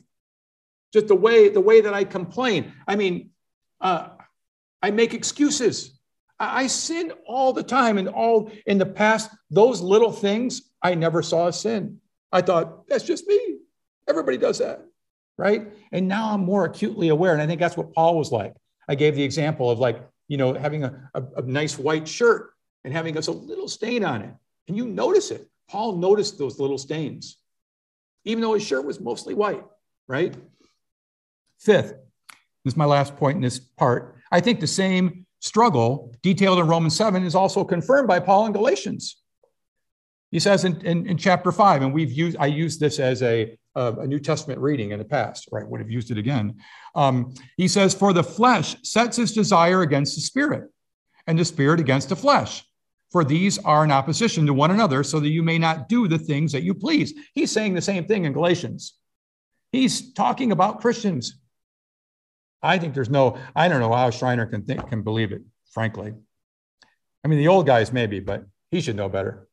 just 0.93 1.07
the 1.07 1.15
way 1.15 1.49
the 1.49 1.61
way 1.61 1.81
that 1.81 1.95
I 1.95 2.03
complain. 2.03 2.73
I 2.89 2.97
mean, 2.97 3.31
uh, 3.81 4.09
I 4.83 4.91
make 4.91 5.15
excuses. 5.15 5.97
I, 6.41 6.65
I 6.65 6.67
sin 6.67 7.13
all 7.25 7.53
the 7.53 7.63
time, 7.63 7.99
and 7.99 8.09
all 8.09 8.51
in 8.67 8.79
the 8.79 8.87
past, 8.87 9.31
those 9.49 9.81
little 9.81 10.11
things 10.11 10.63
I 10.83 10.97
never 10.97 11.23
saw 11.23 11.47
a 11.47 11.53
sin. 11.53 12.01
I 12.33 12.43
thought 12.43 12.89
that's 12.89 13.05
just 13.05 13.29
me. 13.29 13.59
Everybody 14.09 14.39
does 14.39 14.59
that, 14.59 14.85
right? 15.39 15.69
And 15.93 16.09
now 16.09 16.35
I'm 16.35 16.45
more 16.45 16.65
acutely 16.65 17.11
aware, 17.11 17.33
and 17.33 17.41
I 17.41 17.47
think 17.47 17.61
that's 17.61 17.77
what 17.77 17.93
Paul 17.93 18.19
was 18.19 18.33
like. 18.33 18.55
I 18.89 18.97
gave 18.97 19.15
the 19.15 19.23
example 19.23 19.71
of 19.71 19.79
like 19.79 20.03
you 20.27 20.37
know 20.37 20.55
having 20.55 20.83
a, 20.83 21.11
a, 21.15 21.23
a 21.37 21.43
nice 21.43 21.79
white 21.79 22.09
shirt 22.09 22.52
and 22.85 22.93
having 22.93 23.17
us 23.17 23.29
a 23.29 23.33
little 23.33 23.69
stain 23.69 24.05
on 24.05 24.23
it, 24.23 24.35
and 24.69 24.77
you 24.77 24.87
notice 24.87 25.31
it. 25.31 25.49
Paul 25.69 25.97
noticed 25.97 26.39
those 26.39 26.59
little 26.59 26.79
stains, 26.79 27.39
even 28.25 28.43
though 28.43 28.55
his 28.55 28.67
shirt 28.67 28.85
was 28.85 29.01
mostly 29.01 29.35
white, 29.35 29.65
right? 30.09 30.35
Fifth, 31.59 31.95
this 32.65 32.73
is 32.73 32.77
my 32.77 32.85
last 32.85 33.17
point 33.17 33.37
in 33.37 33.43
this 33.43 33.59
part. 33.59 34.17
I 34.31 34.41
think 34.41 34.61
the 34.61 34.67
same 34.67 35.27
struggle 35.41 36.15
detailed 36.23 36.59
in 36.59 36.67
Romans 36.67 36.97
7 36.97 37.25
is 37.25 37.35
also 37.35 37.65
confirmed 37.65 38.09
by 38.09 38.21
Paul 38.21 38.47
in 38.47 38.53
Galatians. 38.53 39.17
He 40.31 40.39
says 40.39 40.65
in, 40.65 40.81
in, 40.81 41.07
in 41.07 41.19
chapter 41.19 41.53
5, 41.53 41.83
and 41.83 41.93
we've 41.93 42.13
used, 42.13 42.37
I 42.39 42.47
used 42.47 42.81
this 42.81 42.99
as 42.99 43.23
a, 43.23 43.57
a, 43.75 43.93
a, 43.93 44.07
New 44.07 44.19
Testament 44.19 44.61
reading 44.61 44.93
in 44.93 44.99
the 44.99 45.05
past, 45.05 45.49
right? 45.53 45.67
Would 45.67 45.81
have 45.81 45.91
used 45.91 46.11
it 46.11 46.17
again. 46.17 46.59
Um, 46.95 47.35
he 47.59 47.69
says, 47.69 47.93
For 47.93 48.15
the 48.15 48.25
flesh 48.25 48.77
sets 48.83 49.19
its 49.19 49.33
desire 49.33 49.83
against 49.83 50.15
the 50.15 50.23
spirit, 50.23 50.71
and 51.27 51.39
the 51.39 51.45
spirit 51.45 51.81
against 51.81 52.09
the 52.09 52.17
flesh. 52.17 52.65
For 53.13 53.25
these 53.25 53.59
are 53.59 53.85
in 53.85 53.93
opposition 53.93 54.47
to 54.47 54.55
one 54.55 54.71
another, 54.71 55.05
so 55.05 55.21
that 55.21 55.29
you 55.29 55.43
may 55.43 55.59
not 55.59 55.89
do 55.89 56.09
the 56.09 56.19
things 56.19 56.51
that 56.53 56.63
you 56.63 56.73
please. 56.73 57.13
He's 57.35 57.53
saying 57.53 57.75
the 57.75 57.83
same 57.83 58.07
thing 58.07 58.25
in 58.25 58.33
Galatians. 58.33 58.95
He's 59.71 60.13
talking 60.15 60.51
about 60.51 60.81
Christians. 60.81 61.39
I 62.63 62.79
think 62.79 62.95
there's 62.95 63.11
no, 63.11 63.39
I 63.55 63.69
don't 63.69 63.81
know 63.81 63.93
how 63.93 64.11
Schreiner 64.11 64.47
can 64.47 64.63
think, 64.63 64.89
can 64.89 65.03
believe 65.03 65.33
it, 65.33 65.43
frankly. 65.73 66.15
I 67.25 67.29
mean, 67.29 67.39
the 67.39 67.49
old 67.49 67.67
guys 67.67 67.93
maybe, 67.93 68.21
but 68.21 68.47
he 68.71 68.81
should 68.81 68.97
know 68.97 69.09
better. 69.09 69.49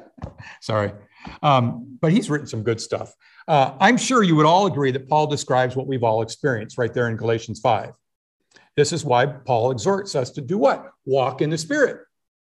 Sorry. 0.60 0.92
Um, 1.42 1.98
but 2.00 2.12
he's 2.12 2.28
written 2.28 2.46
some 2.46 2.62
good 2.62 2.80
stuff. 2.80 3.14
Uh, 3.46 3.72
I'm 3.80 3.96
sure 3.96 4.22
you 4.22 4.36
would 4.36 4.46
all 4.46 4.66
agree 4.66 4.90
that 4.90 5.08
Paul 5.08 5.26
describes 5.26 5.74
what 5.74 5.86
we've 5.86 6.04
all 6.04 6.22
experienced 6.22 6.78
right 6.78 6.92
there 6.92 7.08
in 7.08 7.16
Galatians 7.16 7.60
5. 7.60 7.92
This 8.76 8.92
is 8.92 9.04
why 9.04 9.26
Paul 9.26 9.70
exhorts 9.70 10.14
us 10.14 10.30
to 10.32 10.40
do 10.40 10.58
what? 10.58 10.92
Walk 11.04 11.40
in 11.40 11.50
the 11.50 11.58
Spirit. 11.58 12.00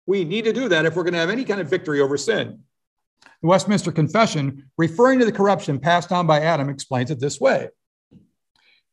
We 0.07 0.23
need 0.23 0.45
to 0.45 0.53
do 0.53 0.69
that 0.69 0.85
if 0.85 0.95
we're 0.95 1.03
going 1.03 1.13
to 1.13 1.19
have 1.19 1.29
any 1.29 1.45
kind 1.45 1.59
of 1.59 1.69
victory 1.69 1.99
over 2.01 2.17
sin. 2.17 2.59
The 3.41 3.47
Westminster 3.47 3.91
Confession, 3.91 4.69
referring 4.77 5.19
to 5.19 5.25
the 5.25 5.31
corruption 5.31 5.79
passed 5.79 6.11
on 6.11 6.27
by 6.27 6.41
Adam, 6.41 6.69
explains 6.69 7.11
it 7.11 7.19
this 7.19 7.39
way 7.39 7.69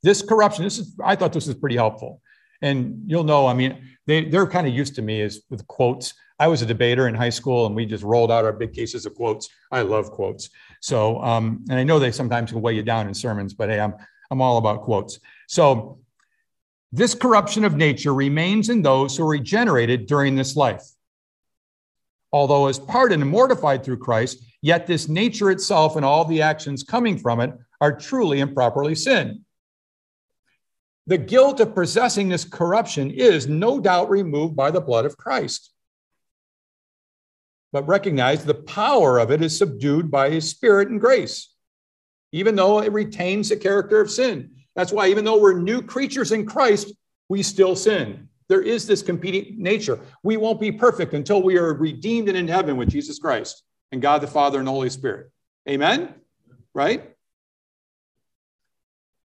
this 0.03 0.23
corruption, 0.23 0.65
this 0.65 0.79
is, 0.79 0.97
I 1.03 1.17
thought 1.17 1.33
this 1.33 1.47
was 1.47 1.57
pretty 1.57 1.77
helpful. 1.77 2.21
And 2.61 3.05
you'll 3.07 3.25
know, 3.25 3.47
I 3.47 3.55
mean, 3.55 3.89
they, 4.07 4.25
they're 4.25 4.47
kind 4.47 4.67
of 4.67 4.75
used 4.75 4.97
to 4.97 5.03
me 5.03 5.21
as 5.23 5.41
with 5.51 5.67
quotes. 5.67 6.15
I 6.39 6.49
was 6.49 6.63
a 6.63 6.67
debater 6.67 7.07
in 7.09 7.15
high 7.15 7.31
school 7.31 7.67
and 7.67 7.75
we 7.75 7.87
just 7.87 8.03
rolled 8.03 8.31
out 8.33 8.45
our 8.45 8.53
big 8.53 8.73
cases 8.73 9.07
of 9.07 9.15
quotes. 9.15 9.49
I 9.71 9.83
love 9.83 10.11
quotes. 10.11 10.51
So, 10.81 11.23
um, 11.23 11.65
and 11.71 11.79
I 11.79 11.85
know 11.85 11.99
they 11.99 12.11
sometimes 12.11 12.51
can 12.51 12.61
weigh 12.61 12.75
you 12.75 12.83
down 12.83 13.07
in 13.07 13.15
sermons, 13.15 13.55
but 13.55 13.69
hey, 13.69 13.81
I'm, 13.81 13.95
I'm 14.31 14.41
all 14.41 14.59
about 14.59 14.83
quotes. 14.83 15.21
So, 15.49 15.99
this 16.95 17.15
corruption 17.15 17.65
of 17.65 17.75
nature 17.75 18.13
remains 18.13 18.69
in 18.69 18.83
those 18.83 19.17
who 19.17 19.25
are 19.25 19.29
regenerated 19.29 20.07
during 20.07 20.37
this 20.37 20.57
life. 20.57 20.83
Although 22.33 22.69
as 22.69 22.79
pardoned 22.79 23.23
and 23.23 23.31
mortified 23.31 23.85
through 23.85 23.99
Christ, 23.99 24.43
yet 24.63 24.87
this 24.87 25.09
nature 25.09 25.51
itself 25.51 25.97
and 25.97 26.05
all 26.05 26.25
the 26.25 26.43
actions 26.43 26.83
coming 26.83 27.19
from 27.19 27.41
it 27.41 27.53
are 27.81 27.97
truly 27.97 28.41
and 28.41 28.55
properly 28.55 28.95
sin. 28.95 29.45
The 31.07 31.19
guilt 31.19 31.61
of 31.61 31.75
possessing 31.75 32.29
this 32.29 32.45
corruption 32.45 33.11
is 33.11 33.49
no 33.49 33.81
doubt 33.81 34.09
removed 34.09 34.55
by 34.57 34.71
the 34.71 34.81
blood 34.81 35.05
of 35.05 35.17
Christ. 35.17 35.73
but 37.73 37.89
recognize 37.89 38.45
the 38.45 38.55
power 38.55 39.19
of 39.19 39.31
it 39.31 39.43
is 39.43 39.57
subdued 39.57 40.11
by 40.11 40.31
his 40.31 40.49
spirit 40.49 40.91
and 40.91 41.01
grace, 41.01 41.49
even 42.31 42.55
though 42.55 42.81
it 42.81 42.93
retains 42.93 43.49
the 43.49 43.57
character 43.57 44.01
of 44.01 44.11
sin. 44.11 44.51
That's 44.77 44.93
why, 44.93 45.09
even 45.09 45.25
though 45.25 45.41
we're 45.41 45.59
new 45.59 45.83
creatures 45.83 46.33
in 46.33 46.47
Christ, 46.47 46.93
we 47.29 47.43
still 47.43 47.75
sin. 47.75 48.29
There 48.49 48.63
is 48.63 48.87
this 48.87 49.03
competing 49.03 49.63
nature. 49.63 49.99
We 50.23 50.37
won't 50.37 50.61
be 50.61 50.73
perfect 50.73 51.15
until 51.15 51.43
we 51.43 51.57
are 51.57 51.75
redeemed 51.75 52.29
and 52.29 52.37
in 52.37 52.49
heaven 52.49 52.77
with 52.77 52.91
Jesus 52.91 53.19
Christ 53.19 53.63
and 53.93 54.03
God 54.03 54.21
the 54.21 54.27
Father 54.27 54.59
and 54.59 54.67
the 54.67 54.73
Holy 54.73 54.91
Spirit. 54.91 55.31
Amen? 55.69 56.15
Right? 56.75 57.15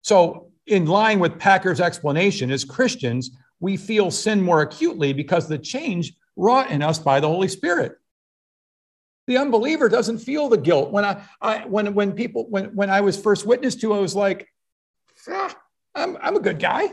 So, 0.03 0.49
in 0.67 0.87
line 0.87 1.19
with 1.19 1.39
Packer's 1.39 1.81
explanation, 1.81 2.51
as 2.51 2.65
Christians, 2.65 3.37
we 3.61 3.77
feel 3.77 4.11
sin 4.11 4.41
more 4.41 4.63
acutely 4.63 5.13
because 5.13 5.49
the 5.49 5.59
change 5.59 6.15
wrought 6.37 6.71
in 6.71 6.83
us 6.83 6.99
by 6.99 7.21
the 7.21 7.29
Holy 7.29 7.49
Spirit. 7.49 7.99
The 9.27 9.37
unbeliever 9.37 9.89
doesn't 9.89 10.19
feel 10.19 10.49
the 10.49 10.57
guilt. 10.57 10.91
When 10.91 11.05
I, 11.05 11.23
I 11.41 11.67
when 11.67 11.95
when 11.95 12.13
people 12.13 12.49
when 12.49 12.75
when 12.75 12.91
I 12.91 13.03
was 13.03 13.21
first 13.21 13.47
witnessed 13.47 13.81
to, 13.81 13.93
I 13.93 14.01
was 14.01 14.17
like, 14.17 14.49
ah, 15.29 15.55
I'm 15.95 16.17
I'm 16.21 16.37
a 16.37 16.41
good 16.41 16.59
guy. 16.59 16.93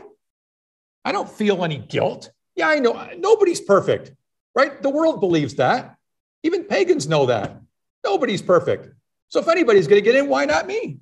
I 1.04 1.12
don't 1.12 1.30
feel 1.30 1.64
any 1.64 1.78
guilt. 1.78 2.30
Yeah, 2.56 2.68
I 2.68 2.78
know 2.78 3.08
nobody's 3.16 3.60
perfect, 3.60 4.12
right? 4.54 4.82
The 4.82 4.90
world 4.90 5.20
believes 5.20 5.54
that. 5.56 5.96
Even 6.42 6.64
pagans 6.64 7.08
know 7.08 7.26
that. 7.26 7.60
Nobody's 8.04 8.42
perfect. 8.42 8.88
So 9.28 9.40
if 9.40 9.48
anybody's 9.48 9.86
going 9.86 10.02
to 10.02 10.04
get 10.04 10.14
in, 10.14 10.28
why 10.28 10.44
not 10.44 10.66
me? 10.66 10.98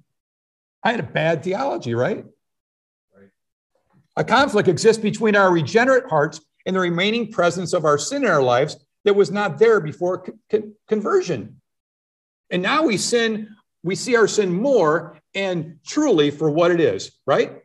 I 0.83 0.91
had 0.91 1.01
a 1.01 1.05
bad 1.05 1.43
theology, 1.43 1.95
right? 1.95 2.25
right? 3.17 3.29
A 4.17 4.25
conflict 4.25 4.69
exists 4.69 5.03
between 5.03 5.35
our 5.35 5.51
regenerate 5.51 6.09
hearts 6.09 6.41
and 6.67 6.77
the 6.77 6.81
remaining 6.81 7.33
presence 7.33 7.73
of 7.73 7.85
our 7.85 7.99
sin 7.99 8.25
in 8.25 8.31
our 8.31 8.43
lives 8.43 8.77
that 9.05 9.15
was 9.15 9.31
not 9.31 9.59
there 9.59 9.81
before 9.81 10.25
con- 10.51 10.75
conversion. 10.87 11.61
And 12.51 12.63
now 12.63 12.85
we 12.85 12.97
sin, 12.97 13.57
we 13.83 13.95
see 13.95 14.17
our 14.17 14.29
sin 14.29 14.53
more 14.53 15.19
and 15.35 15.79
truly 15.87 16.31
for 16.31 16.51
what 16.51 16.71
it 16.71 16.81
is, 16.81 17.13
right? 17.27 17.63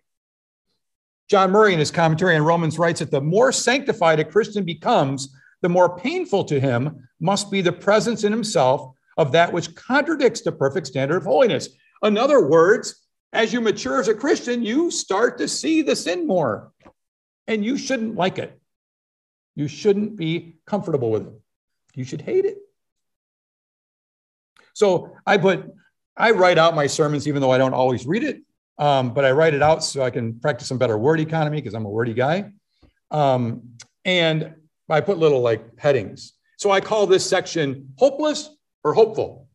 John 1.30 1.52
Murray, 1.52 1.74
in 1.74 1.80
his 1.80 1.92
commentary 1.92 2.36
on 2.36 2.44
Romans, 2.44 2.78
writes 2.78 3.00
that 3.00 3.12
the 3.12 3.22
more 3.22 3.52
sanctified 3.52 4.20
a 4.20 4.26
Christian 4.26 4.64
becomes, 4.64 5.34
the 5.62 5.70
more 5.70 5.98
painful 5.98 6.44
to 6.46 6.60
him 6.60 7.08
must 7.20 7.50
be 7.50 7.62
the 7.62 7.72
presence 7.72 8.24
in 8.24 8.32
himself 8.32 8.96
of 9.18 9.32
that 9.32 9.54
which 9.54 9.74
contradicts 9.76 10.42
the 10.42 10.52
perfect 10.52 10.88
standard 10.88 11.18
of 11.18 11.24
holiness. 11.24 11.70
In 12.04 12.18
other 12.18 12.48
words, 12.48 13.06
as 13.32 13.54
you 13.54 13.62
mature 13.62 14.00
as 14.00 14.10
a 14.10 14.14
Christian, 14.14 14.64
you 14.64 14.92
start 14.92 15.38
to 15.38 15.48
see 15.48 15.82
the 15.82 15.96
sin 15.96 16.28
more, 16.28 16.72
and 17.48 17.64
you 17.64 17.78
shouldn't 17.78 18.16
like 18.16 18.38
it. 18.38 18.60
You 19.56 19.68
shouldn't 19.68 20.16
be 20.16 20.58
comfortable 20.66 21.12
with 21.12 21.28
it. 21.28 21.34
You 21.96 22.04
should 22.04 22.22
hate 22.22 22.46
it. 22.46 22.58
So 24.74 25.16
I 25.26 25.38
put, 25.38 25.72
I 26.18 26.32
write 26.32 26.58
out 26.58 26.76
my 26.76 26.88
sermons, 26.88 27.28
even 27.28 27.42
though 27.42 27.52
I 27.52 27.58
don't 27.58 27.74
always 27.74 28.06
read 28.06 28.24
it, 28.24 28.42
um, 28.78 29.14
but 29.14 29.26
I 29.26 29.32
write 29.32 29.54
it 29.54 29.62
out 29.62 29.84
so 29.84 30.02
I 30.02 30.10
can 30.10 30.40
practice 30.40 30.68
some 30.68 30.78
better 30.78 30.98
word 30.98 31.20
economy 31.20 31.58
because 31.58 31.74
I'm 31.74 31.86
a 31.86 31.90
wordy 31.90 32.14
guy. 32.14 32.52
Um, 33.12 33.78
and 34.06 34.56
I 34.90 35.02
put 35.02 35.18
little 35.18 35.42
like 35.42 35.80
headings. 35.80 36.34
So 36.58 36.72
I 36.72 36.82
call 36.82 37.08
this 37.08 37.28
section 37.28 37.94
hopeless 37.98 38.50
or 38.84 38.94
hopeful. 38.94 39.48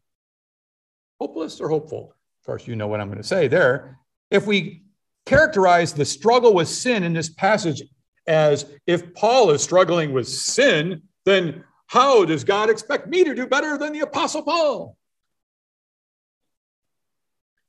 Hopeless 1.21 1.61
or 1.61 1.69
hopeful? 1.69 2.15
Of 2.41 2.47
course, 2.47 2.67
you 2.67 2.77
know 2.77 2.87
what 2.87 3.01
I'm 3.01 3.09
going 3.09 3.19
to 3.19 3.27
say 3.27 3.49
there. 3.49 3.99
If 4.31 4.47
we 4.47 4.85
characterize 5.27 5.93
the 5.93 6.05
struggle 6.05 6.55
with 6.55 6.69
sin 6.69 7.03
in 7.03 7.13
this 7.13 7.29
passage 7.29 7.83
as 8.27 8.67
if 8.87 9.15
Paul 9.15 9.51
is 9.51 9.63
struggling 9.63 10.13
with 10.13 10.29
sin, 10.29 11.03
then 11.25 11.65
how 11.87 12.25
does 12.25 12.45
God 12.45 12.71
expect 12.71 13.09
me 13.09 13.25
to 13.25 13.35
do 13.35 13.47
better 13.47 13.79
than 13.79 13.93
the 13.93 14.01
Apostle 14.01 14.43
Paul? 14.43 14.97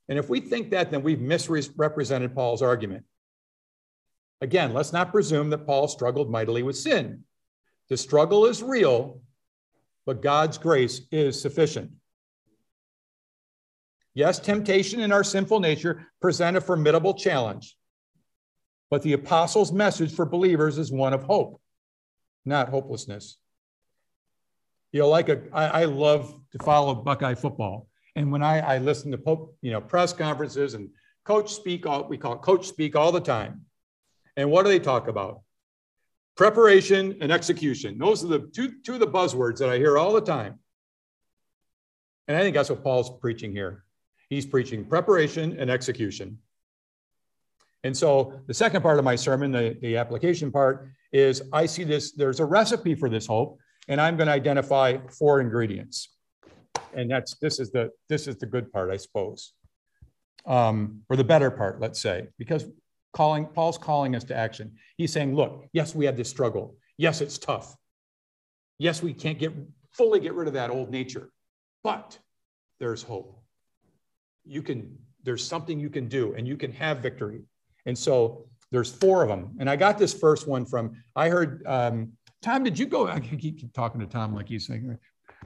And 0.10 0.18
if 0.18 0.28
we 0.28 0.42
think 0.42 0.72
that, 0.72 0.90
then 0.92 1.04
we've 1.04 1.22
misrepresented 1.22 2.36
Paul's 2.36 2.64
argument. 2.64 3.06
Again, 4.42 4.74
let's 4.74 4.92
not 4.92 5.12
presume 5.12 5.52
that 5.52 5.68
Paul 5.68 5.88
struggled 5.88 6.32
mightily 6.32 6.64
with 6.64 6.78
sin. 6.78 7.24
The 7.90 7.98
struggle 7.98 8.46
is 8.46 8.64
real, 8.64 9.22
but 10.06 10.22
God's 10.22 10.58
grace 10.58 11.02
is 11.12 11.40
sufficient. 11.40 11.92
Yes, 14.16 14.40
temptation 14.40 15.02
and 15.02 15.14
our 15.14 15.24
sinful 15.24 15.60
nature 15.60 16.08
present 16.20 16.58
a 16.58 16.62
formidable 16.62 17.14
challenge. 17.14 17.78
But 18.90 19.04
the 19.04 19.14
apostles' 19.14 19.72
message 19.72 20.14
for 20.14 20.26
believers 20.26 20.80
is 20.80 20.92
one 20.92 21.14
of 21.14 21.24
hope, 21.24 21.62
not 22.46 22.70
hopelessness. 22.70 23.38
You 24.92 25.02
know, 25.02 25.10
like 25.10 25.30
a, 25.30 25.42
I, 25.54 25.82
I 25.82 25.86
love 25.86 26.34
to 26.54 26.64
follow 26.64 26.96
Buckeye 26.96 27.36
football. 27.36 27.89
And 28.16 28.32
when 28.32 28.44
I, 28.44 28.60
I 28.60 28.78
listen 28.80 29.12
to 29.12 29.18
Pope, 29.18 29.56
you 29.62 29.72
know, 29.72 29.82
press 29.82 30.14
conferences 30.14 30.74
and 30.74 30.90
coach 31.24 31.54
speak, 31.54 31.86
all, 31.86 32.08
we 32.08 32.18
call 32.18 32.38
coach 32.38 32.68
speak 32.68 32.96
all 32.96 33.12
the 33.12 33.22
time. 33.22 33.66
And 34.36 34.50
what 34.50 34.64
do 34.64 34.70
they 34.70 34.80
talk 34.80 35.08
about? 35.08 35.42
Preparation 36.36 37.18
and 37.22 37.32
execution. 37.32 37.98
Those 37.98 38.24
are 38.24 38.28
the 38.28 38.40
two, 38.40 38.74
two 38.84 38.94
of 38.94 39.00
the 39.00 39.08
buzzwords 39.08 39.58
that 39.58 39.70
I 39.70 39.78
hear 39.78 39.98
all 39.98 40.14
the 40.14 40.22
time. 40.22 40.60
And 42.28 42.38
I 42.38 42.42
think 42.42 42.56
that's 42.56 42.70
what 42.70 42.84
Paul's 42.84 43.20
preaching 43.20 43.52
here. 43.52 43.84
He's 44.30 44.46
preaching 44.46 44.86
preparation 44.86 45.60
and 45.60 45.70
execution. 45.70 46.38
And 47.84 47.96
so 47.96 48.42
the 48.48 48.54
second 48.54 48.82
part 48.82 49.00
of 49.00 49.06
my 49.06 49.16
sermon, 49.16 49.52
the, 49.52 49.78
the 49.82 49.98
application 49.98 50.52
part, 50.52 50.90
is 51.12 51.42
I 51.52 51.66
see 51.66 51.84
this, 51.84 52.12
there's 52.12 52.40
a 52.40 52.46
recipe 52.46 52.94
for 52.94 53.10
this 53.10 53.26
hope, 53.26 53.60
and 53.88 54.00
I'm 54.00 54.18
going 54.18 54.28
to 54.28 54.34
identify 54.34 54.98
four 55.18 55.42
ingredients. 55.42 56.10
And 56.94 57.10
that's 57.10 57.36
this 57.36 57.60
is 57.60 57.72
the 57.72 57.92
this 58.08 58.28
is 58.28 58.38
the 58.38 58.46
good 58.46 58.72
part, 58.72 58.92
I 58.92 58.98
suppose. 58.98 59.54
Um, 60.46 61.02
or 61.10 61.16
the 61.16 61.24
better 61.24 61.52
part, 61.52 61.80
let's 61.80 62.00
say, 62.00 62.28
because 62.38 62.66
calling 63.14 63.46
Paul's 63.46 63.78
calling 63.78 64.16
us 64.16 64.24
to 64.26 64.36
action. 64.36 64.74
He's 64.98 65.12
saying, 65.12 65.36
look, 65.36 65.66
yes, 65.74 65.94
we 65.94 66.06
have 66.06 66.18
this 66.18 66.30
struggle. 66.30 66.76
Yes, 66.98 67.22
it's 67.22 67.38
tough. 67.38 67.76
Yes, 68.78 69.04
we 69.04 69.14
can't 69.14 69.38
get 69.38 69.54
fully 69.92 70.20
get 70.20 70.34
rid 70.34 70.48
of 70.48 70.54
that 70.54 70.70
old 70.70 70.90
nature, 70.90 71.30
but 71.84 72.18
there's 72.80 73.04
hope. 73.04 73.42
You 74.46 74.62
can, 74.62 74.98
there's 75.24 75.44
something 75.44 75.80
you 75.80 75.90
can 75.90 76.08
do, 76.08 76.34
and 76.36 76.48
you 76.48 76.56
can 76.56 76.72
have 76.72 77.00
victory 77.00 77.44
and 77.86 77.98
so 77.98 78.46
there's 78.72 78.92
four 78.92 79.24
of 79.24 79.30
them. 79.30 79.56
And 79.60 79.70
I 79.70 79.76
got 79.76 79.98
this 79.98 80.14
first 80.14 80.48
one 80.48 80.66
from, 80.66 80.96
I 81.16 81.30
heard, 81.30 81.66
um, 81.66 82.12
Tom, 82.42 82.64
did 82.64 82.78
you 82.78 82.86
go, 82.86 83.08
I 83.08 83.20
keep, 83.20 83.40
keep 83.40 83.74
talking 83.74 84.00
to 84.02 84.08
Tom 84.08 84.34
like 84.34 84.48
he's 84.48 84.68
saying, 84.68 84.98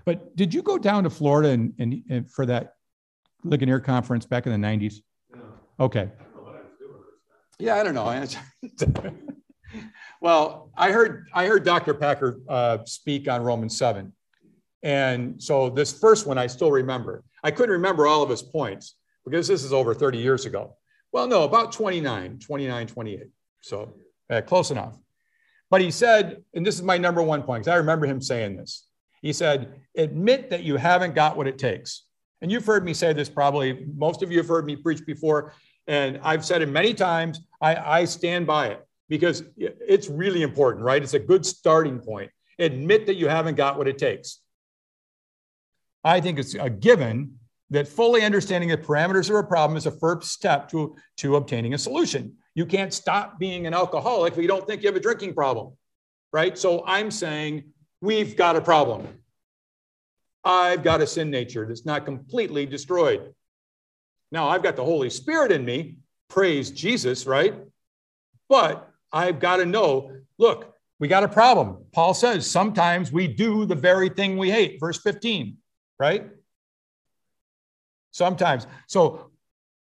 but 0.06 0.36
did 0.36 0.54
you 0.54 0.62
go 0.62 0.78
down 0.78 1.04
to 1.04 1.10
Florida 1.10 1.50
and, 1.50 1.74
and, 1.80 2.04
and 2.10 2.32
for 2.32 2.46
that 2.46 2.76
Ligonier 3.44 3.80
conference 3.80 4.26
back 4.26 4.46
in 4.46 4.62
the 4.62 4.68
90s? 4.68 4.96
Okay. 5.80 6.12
Yeah, 7.60 7.76
I 7.76 7.84
don't 7.84 7.96
know. 7.96 8.26
well, 10.22 10.72
I 10.76 10.92
heard 10.92 11.28
I 11.34 11.46
heard 11.46 11.64
Dr. 11.64 11.94
Packer 11.94 12.40
uh, 12.50 12.80
speak 12.86 13.28
on 13.28 13.42
Romans 13.42 13.78
7. 13.78 14.12
And 14.82 15.42
so 15.42 15.70
this 15.70 15.98
first 15.98 16.28
one 16.28 16.38
I 16.38 16.48
still 16.48 16.72
remember. 16.72 17.24
I 17.44 17.52
couldn't 17.52 17.72
remember 17.72 18.06
all 18.06 18.22
of 18.22 18.30
his 18.30 18.42
points 18.42 18.96
because 19.26 19.48
this 19.48 19.64
is 19.64 19.72
over 19.72 19.94
30 19.94 20.18
years 20.18 20.46
ago. 20.46 20.76
Well, 21.12 21.28
no, 21.28 21.44
about 21.44 21.72
29, 21.72 22.40
29, 22.40 22.88
28. 22.88 23.20
So 23.62 23.96
uh, 24.30 24.42
close 24.42 24.72
enough. 24.72 24.98
But 25.70 25.82
he 25.82 25.92
said, 25.92 26.44
and 26.54 26.66
this 26.66 26.76
is 26.76 26.82
my 26.82 26.98
number 26.98 27.22
one 27.22 27.44
point, 27.44 27.64
because 27.64 27.74
I 27.74 27.78
remember 27.78 28.06
him 28.06 28.22
saying 28.22 28.58
this. 28.58 28.88
He 29.24 29.34
said, 29.34 29.74
admit 29.98 30.52
that 30.52 30.64
you 30.64 30.76
haven't 30.76 31.16
got 31.16 31.36
what 31.38 31.48
it 31.48 31.58
takes. 31.58 32.04
And 32.42 32.52
you've 32.52 32.66
heard 32.66 32.84
me 32.84 32.94
say 32.94 33.14
this 33.14 33.30
probably, 33.30 33.88
most 33.96 34.22
of 34.22 34.32
you 34.32 34.38
have 34.38 34.50
heard 34.50 34.66
me 34.66 34.76
preach 34.76 35.04
before, 35.06 35.54
and 35.88 36.20
I've 36.22 36.46
said 36.46 36.62
it 36.62 36.68
many 36.68 36.94
times. 36.94 37.40
I, 37.62 38.02
I 38.02 38.06
stand 38.06 38.46
by 38.46 38.68
it 38.68 38.86
because 39.08 39.44
it's 39.58 40.10
really 40.10 40.42
important, 40.42 40.84
right? 40.84 41.02
It's 41.02 41.14
a 41.14 41.20
good 41.20 41.46
starting 41.46 42.00
point. 42.00 42.32
Admit 42.60 43.06
that 43.06 43.16
you 43.16 43.30
haven't 43.30 43.56
got 43.56 43.78
what 43.78 43.88
it 43.88 43.98
takes. 43.98 44.40
I 46.04 46.20
think 46.20 46.38
it's 46.38 46.54
a 46.56 46.70
given 46.70 47.40
that 47.70 47.88
fully 47.88 48.24
understanding 48.24 48.70
the 48.70 48.78
parameters 48.78 49.30
of 49.30 49.38
a 49.38 49.44
problem 49.44 49.78
is 49.78 49.86
a 49.86 49.92
first 49.92 50.32
step 50.32 50.70
to, 50.70 50.98
to 51.18 51.38
obtaining 51.38 51.74
a 51.74 51.78
solution. 51.78 52.36
You 52.56 52.66
can't 52.66 52.94
stop 52.94 53.40
being 53.40 53.66
an 53.68 53.74
alcoholic 53.74 54.34
if 54.34 54.40
you 54.40 54.50
don't 54.50 54.68
think 54.68 54.84
you 54.84 54.90
have 54.90 54.98
a 54.98 55.00
drinking 55.00 55.34
problem, 55.34 55.78
right? 56.34 56.58
So 56.58 56.84
I'm 56.86 57.10
saying 57.10 57.73
we've 58.04 58.36
got 58.36 58.56
a 58.56 58.62
problem. 58.62 59.08
I've 60.44 60.84
got 60.84 61.02
a 61.02 61.08
sin 61.08 61.32
nature 61.32 61.66
that's 61.66 61.86
not 61.86 62.06
completely 62.06 62.66
destroyed. 62.66 63.34
Now 64.32 64.50
I've 64.50 64.62
got 64.62 64.76
the 64.76 64.84
Holy 64.84 65.10
Spirit 65.10 65.52
in 65.52 65.64
me, 65.64 65.98
praise 66.30 66.70
Jesus, 66.70 67.26
right? 67.26 67.56
But 68.50 68.90
I've 69.12 69.40
got 69.40 69.58
to 69.58 69.66
know 69.66 70.12
look, 70.38 70.76
we 71.00 71.08
got 71.08 71.24
a 71.24 71.30
problem. 71.30 71.86
Paul 71.94 72.14
says 72.14 72.50
sometimes 72.50 73.12
we 73.12 73.28
do 73.28 73.66
the 73.66 73.76
very 73.76 74.10
thing 74.10 74.38
we 74.38 74.52
hate, 74.52 74.80
verse 74.80 75.00
15, 75.00 75.58
right? 76.00 76.30
sometimes. 78.14 78.66
So 78.88 79.32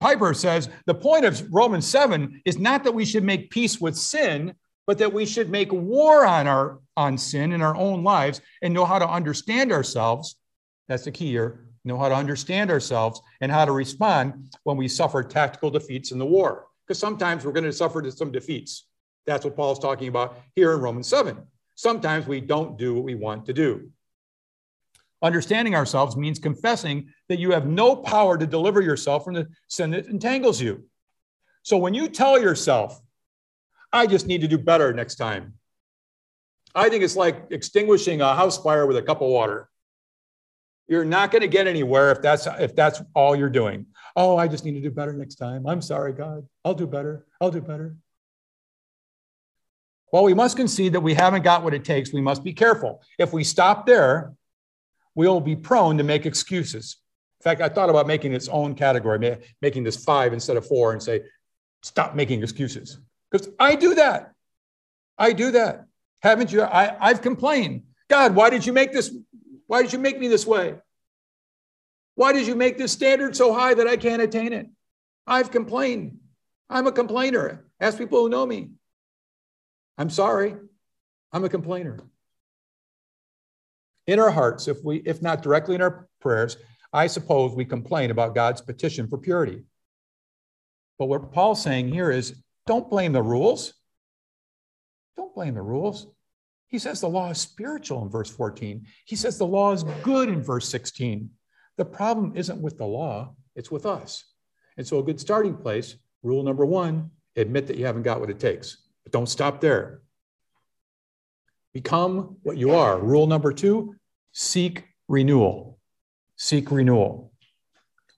Piper 0.01 0.35
says 0.35 0.69
the 0.87 0.95
point 0.95 1.25
of 1.25 1.41
Romans 1.53 1.87
7 1.87 2.43
is 2.45 2.59
not 2.59 2.83
that 2.85 2.93
we 2.93 3.05
should 3.05 3.23
make 3.23 3.51
peace 3.51 3.81
with 3.81 3.97
sin, 3.97 4.55
but 4.87 4.99
that 4.99 5.13
we 5.13 5.27
should 5.27 5.51
make 5.51 5.73
war 5.73 6.27
on 6.27 6.47
our 6.47 6.81
on 6.97 7.17
sin 7.17 7.53
in 7.53 7.63
our 7.63 7.77
own 7.77 8.03
lives 8.03 8.41
and 8.61 8.75
know 8.75 8.85
how 8.85 8.99
to 8.99 9.09
understand 9.09 9.73
ourselves. 9.73 10.37
That's 10.89 11.05
the 11.05 11.11
key 11.11 11.31
here. 11.31 11.67
Know 11.85 11.99
how 11.99 12.09
to 12.09 12.15
understand 12.15 12.71
ourselves 12.71 13.21
and 13.41 13.51
how 13.51 13.65
to 13.65 13.73
respond 13.73 14.55
when 14.65 14.77
we 14.77 14.89
suffer 14.89 15.23
tactical 15.23 15.71
defeats 15.71 16.13
in 16.13 16.19
the 16.19 16.27
war. 16.27 16.67
Because 16.87 16.99
sometimes 16.99 17.45
we're 17.45 17.53
going 17.53 17.65
to 17.65 17.73
suffer 17.73 18.09
some 18.11 18.31
defeats. 18.31 18.87
That's 19.27 19.45
what 19.45 19.57
Paul's 19.57 19.79
talking 19.79 20.09
about 20.09 20.39
here 20.55 20.73
in 20.75 20.81
Romans 20.81 21.09
7. 21.09 21.39
Sometimes 21.75 22.27
we 22.27 22.41
don't 22.41 22.77
do 22.79 22.95
what 22.95 23.05
we 23.05 23.15
want 23.15 23.47
to 23.47 23.53
do. 23.53 23.91
Understanding 25.23 25.75
ourselves 25.75 26.17
means 26.17 26.39
confessing 26.39 27.09
that 27.29 27.39
you 27.39 27.53
have 27.53 27.67
no 27.67 27.95
power 27.95 28.37
to 28.37 28.47
deliver 28.47 28.81
yourself 28.81 29.25
from 29.25 29.35
the 29.35 29.49
sin 29.69 29.91
that 29.93 30.07
entangles 30.07 30.61
you. 30.61 30.85
So 31.63 31.77
when 31.79 31.95
you 31.95 32.09
tell 32.09 32.41
yourself, 32.41 33.01
I 33.93 34.07
just 34.07 34.27
need 34.27 34.41
to 34.41 34.49
do 34.49 34.59
better 34.59 34.93
next 34.93 35.17
time, 35.17 35.55
I 36.75 36.89
think 36.89 37.05
it's 37.05 37.17
like 37.17 37.47
extinguishing 37.51 38.21
a 38.21 38.35
house 38.35 38.63
fire 38.63 38.87
with 38.87 38.97
a 38.97 39.03
cup 39.03 39.21
of 39.21 39.29
water. 39.29 39.69
You're 40.89 41.05
not 41.05 41.31
going 41.31 41.43
to 41.43 41.49
get 41.49 41.67
anywhere 41.67 42.11
if 42.11 42.23
that's 42.23 42.47
if 42.59 42.75
that's 42.75 43.03
all 43.15 43.37
you're 43.37 43.51
doing. 43.51 43.87
Oh, 44.17 44.37
I 44.37 44.49
just 44.49 44.65
need 44.65 44.73
to 44.73 44.81
do 44.81 44.91
better 44.91 45.13
next 45.13 45.37
time. 45.37 45.67
I'm 45.67 45.81
sorry, 45.81 46.13
God. 46.13 46.47
I'll 46.65 46.75
do 46.75 46.87
better. 46.87 47.27
I'll 47.41 47.51
do 47.51 47.61
better. 47.61 47.97
Well, 50.13 50.25
we 50.25 50.35
must 50.35 50.57
concede 50.57 50.93
that 50.93 51.01
we 51.01 51.15
haven't 51.15 51.43
got 51.43 51.63
what 51.63 51.73
it 51.73 51.85
takes. 51.85 52.13
We 52.13 52.21
must 52.21 52.45
be 52.45 52.53
careful. 52.53 53.03
If 53.19 53.33
we 53.33 53.45
stop 53.45 53.87
there, 53.87 54.35
we'll 55.15 55.41
be 55.41 55.57
prone 55.57 55.97
to 55.97 56.05
make 56.05 56.27
excuses. 56.27 56.99
In 57.41 57.45
fact, 57.45 57.63
I 57.63 57.71
thought 57.71 57.89
about 57.89 58.07
making 58.07 58.35
its 58.35 58.49
own 58.49 58.75
category, 58.75 59.39
making 59.63 59.85
this 59.85 60.05
five 60.05 60.35
instead 60.35 60.59
of 60.59 60.67
four, 60.67 60.93
and 60.93 61.03
say, 61.03 61.23
stop 61.83 62.15
making 62.15 62.43
excuses. 62.43 62.99
Because 63.33 63.49
I 63.59 63.75
do 63.75 63.95
that. 63.95 64.35
I 65.17 65.33
do 65.33 65.53
that. 65.53 65.87
Haven't 66.23 66.53
you? 66.53 66.63
I, 66.63 66.97
I've 67.01 67.23
complained. 67.23 67.85
God, 68.09 68.35
why 68.35 68.51
did 68.51 68.67
you 68.67 68.73
make 68.73 68.93
this? 68.93 69.13
Why 69.67 69.83
did 69.83 69.93
you 69.93 69.99
make 69.99 70.21
me 70.21 70.29
this 70.29 70.47
way? 70.47 70.75
Why 72.15 72.33
did 72.33 72.47
you 72.47 72.55
make 72.55 72.77
this 72.77 72.93
standard 72.93 73.35
so 73.35 73.55
high 73.55 73.73
that 73.75 73.89
I 73.89 73.97
can't 73.97 74.21
attain 74.21 74.53
it? 74.53 74.67
I've 75.27 75.51
complained. 75.51 76.19
I'm 76.69 76.87
a 76.87 76.93
complainer. 76.93 77.65
Ask 77.81 77.97
people 77.97 78.21
who 78.21 78.29
know 78.29 78.45
me. 78.45 78.71
I'm 79.97 80.11
sorry. 80.11 80.55
I'm 81.33 81.45
a 81.45 81.49
complainer. 81.49 81.99
In 84.07 84.19
our 84.19 84.31
hearts, 84.31 84.69
if 84.69 84.85
we, 84.85 84.99
if 84.99 85.23
not 85.23 85.43
directly 85.43 85.75
in 85.75 85.83
our 85.83 86.09
prayers, 86.21 86.57
I 86.93 87.07
suppose 87.07 87.55
we 87.55 87.65
complain 87.65 88.11
about 88.11 88.35
God's 88.35 88.61
petition 88.61 89.09
for 89.09 89.17
purity. 89.17 89.63
But 90.99 91.07
what 91.07 91.33
Paul's 91.33 91.63
saying 91.63 91.89
here 91.89 92.11
is 92.11 92.35
don't 92.67 92.89
blame 92.89 93.13
the 93.13 93.23
rules. 93.23 93.75
Don't 95.17 95.35
blame 95.35 95.55
the 95.55 95.63
rules. 95.63 96.07
He 96.69 96.79
says 96.79 97.01
the 97.01 97.09
law 97.09 97.31
is 97.31 97.39
spiritual 97.39 98.03
in 98.03 98.09
verse 98.09 98.31
14. 98.31 98.87
He 99.05 99.17
says 99.17 99.37
the 99.37 99.47
law 99.47 99.73
is 99.73 99.85
good 100.03 100.29
in 100.29 100.43
verse 100.43 100.69
16. 100.69 101.29
The 101.77 101.85
problem 101.85 102.33
isn't 102.35 102.61
with 102.61 102.79
the 102.79 102.87
law, 102.87 103.35
it's 103.55 103.71
with 103.71 103.85
us. 103.87 104.25
And 104.77 104.87
so, 104.87 104.99
a 104.99 105.03
good 105.03 105.21
starting 105.21 105.57
place, 105.57 105.97
rule 106.23 106.43
number 106.43 106.65
one, 106.65 107.11
admit 107.37 107.67
that 107.67 107.77
you 107.77 107.85
haven't 107.85 108.03
got 108.03 108.21
what 108.21 108.31
it 108.31 108.41
takes. 108.41 108.79
But 109.05 109.13
don't 109.13 109.29
stop 109.29 109.61
there. 109.61 110.01
Become 111.75 112.37
what 112.43 112.57
you 112.57 112.75
are. 112.75 112.99
Rule 112.99 113.27
number 113.27 113.53
two 113.53 113.97
seek 114.33 114.85
renewal. 115.09 115.79
Seek 116.37 116.71
renewal. 116.71 117.33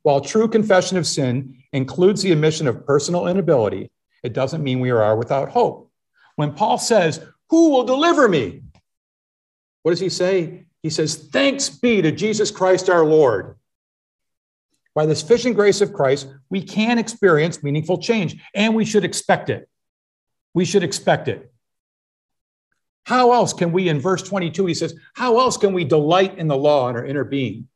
While 0.02 0.20
true 0.20 0.48
confession 0.48 0.96
of 0.96 1.06
sin 1.06 1.62
includes 1.72 2.22
the 2.22 2.30
admission 2.30 2.66
of 2.66 2.86
personal 2.86 3.26
inability, 3.26 3.90
it 4.24 4.32
doesn't 4.32 4.64
mean 4.64 4.80
we 4.80 4.90
are 4.90 5.16
without 5.16 5.50
hope. 5.50 5.92
When 6.34 6.54
Paul 6.54 6.78
says, 6.78 7.24
Who 7.50 7.70
will 7.70 7.84
deliver 7.84 8.26
me? 8.26 8.62
What 9.82 9.92
does 9.92 10.00
he 10.00 10.08
say? 10.08 10.64
He 10.82 10.90
says, 10.90 11.28
Thanks 11.30 11.68
be 11.68 12.02
to 12.02 12.10
Jesus 12.10 12.50
Christ 12.50 12.88
our 12.88 13.04
Lord. 13.04 13.56
By 14.94 15.06
the 15.06 15.14
sufficient 15.14 15.56
grace 15.56 15.80
of 15.80 15.92
Christ, 15.92 16.28
we 16.48 16.62
can 16.62 16.98
experience 16.98 17.62
meaningful 17.62 17.98
change, 17.98 18.40
and 18.54 18.74
we 18.74 18.84
should 18.84 19.04
expect 19.04 19.50
it. 19.50 19.68
We 20.54 20.64
should 20.64 20.84
expect 20.84 21.28
it. 21.28 21.52
How 23.04 23.32
else 23.32 23.52
can 23.52 23.72
we, 23.72 23.90
in 23.90 24.00
verse 24.00 24.22
22, 24.22 24.64
he 24.66 24.74
says, 24.74 24.98
How 25.14 25.38
else 25.38 25.58
can 25.58 25.74
we 25.74 25.84
delight 25.84 26.38
in 26.38 26.48
the 26.48 26.56
law 26.56 26.88
in 26.88 26.96
our 26.96 27.04
inner 27.04 27.24
being? 27.24 27.68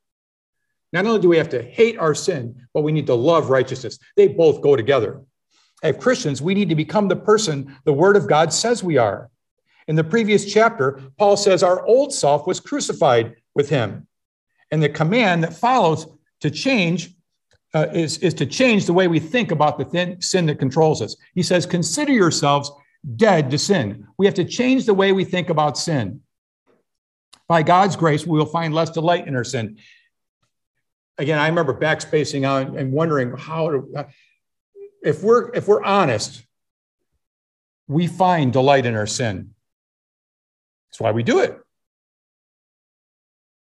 Not 0.95 1.05
only 1.05 1.21
do 1.21 1.29
we 1.29 1.37
have 1.37 1.51
to 1.51 1.63
hate 1.63 1.99
our 1.99 2.15
sin, 2.15 2.67
but 2.73 2.81
we 2.81 2.93
need 2.93 3.09
to 3.09 3.15
love 3.15 3.51
righteousness. 3.51 3.99
They 4.17 4.29
both 4.29 4.63
go 4.63 4.75
together. 4.75 5.21
As 5.83 5.97
Christians, 5.97 6.43
we 6.43 6.55
need 6.55 6.69
to 6.69 6.75
become 6.75 7.09
the 7.09 7.17
person 7.17 7.77
the 7.85 7.93
Word 7.93 8.17
of 8.17 8.29
God 8.29 8.53
says 8.53 8.83
we 8.83 8.97
are. 8.97 9.31
In 9.87 9.97
the 9.97 10.05
previous 10.05 10.45
chapter, 10.45 11.01
Paul 11.17 11.37
says 11.37 11.62
our 11.62 11.85
old 11.87 12.12
self 12.12 12.47
was 12.47 12.61
crucified 12.61 13.37
with 13.55 13.69
him. 13.69 14.07
And 14.71 14.83
the 14.83 14.88
command 14.88 15.45
that 15.45 15.55
follows 15.55 16.07
to 16.41 16.51
change 16.51 17.14
uh, 17.75 17.87
is, 17.93 18.19
is 18.19 18.35
to 18.35 18.47
change 18.47 18.87
the 18.87 18.93
way 18.93 19.09
we 19.09 19.21
think 19.21 19.51
about 19.51 19.79
the 19.79 19.85
thin, 19.85 20.21
sin 20.21 20.47
that 20.47 20.59
controls 20.59 21.01
us. 21.01 21.17
He 21.35 21.43
says, 21.43 21.67
Consider 21.67 22.12
yourselves 22.12 22.71
dead 23.17 23.51
to 23.51 23.59
sin. 23.59 24.07
We 24.19 24.27
have 24.27 24.35
to 24.35 24.45
change 24.45 24.87
the 24.87 24.95
way 24.95 25.12
we 25.12 25.25
think 25.25 25.49
about 25.49 25.79
sin. 25.79 26.21
By 27.47 27.62
God's 27.62 27.97
grace, 27.97 28.27
we 28.27 28.38
will 28.38 28.47
find 28.47 28.75
less 28.75 28.91
delight 28.91 29.27
in 29.27 29.35
our 29.35 29.45
sin. 29.45 29.79
Again, 31.17 31.38
I 31.38 31.49
remember 31.49 31.75
backspacing 31.75 32.45
out 32.45 32.77
and 32.77 32.93
wondering 32.93 33.37
how 33.37 33.71
to, 33.71 34.07
if 35.03 35.23
we're 35.23 35.51
if 35.55 35.69
we're 35.69 35.83
honest, 35.83 36.45
we 37.87 38.07
find 38.07 38.53
delight 38.53 38.87
in 38.87 38.95
our 38.95 39.07
sin. 39.07 39.55
That's 40.91 41.01
why 41.01 41.13
we 41.13 41.23
do 41.23 41.41
it. 41.41 41.59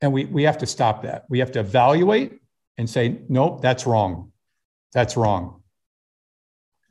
And 0.01 0.13
we, 0.13 0.25
we 0.25 0.43
have 0.43 0.59
to 0.59 0.65
stop 0.65 1.03
that. 1.03 1.25
We 1.29 1.39
have 1.39 1.51
to 1.53 1.59
evaluate 1.59 2.39
and 2.77 2.89
say, 2.89 3.19
nope, 3.27 3.61
that's 3.61 3.85
wrong. 3.85 4.31
That's 4.93 5.17
wrong. 5.17 5.61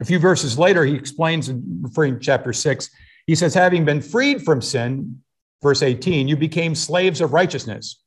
A 0.00 0.04
few 0.04 0.18
verses 0.18 0.58
later, 0.58 0.84
he 0.84 0.94
explains, 0.94 1.50
referring 1.80 2.14
to 2.14 2.20
chapter 2.20 2.52
six, 2.52 2.90
he 3.26 3.34
says, 3.34 3.54
having 3.54 3.84
been 3.84 4.00
freed 4.00 4.42
from 4.42 4.62
sin, 4.62 5.22
verse 5.62 5.82
18, 5.82 6.28
you 6.28 6.36
became 6.36 6.74
slaves 6.74 7.20
of 7.20 7.32
righteousness. 7.32 8.02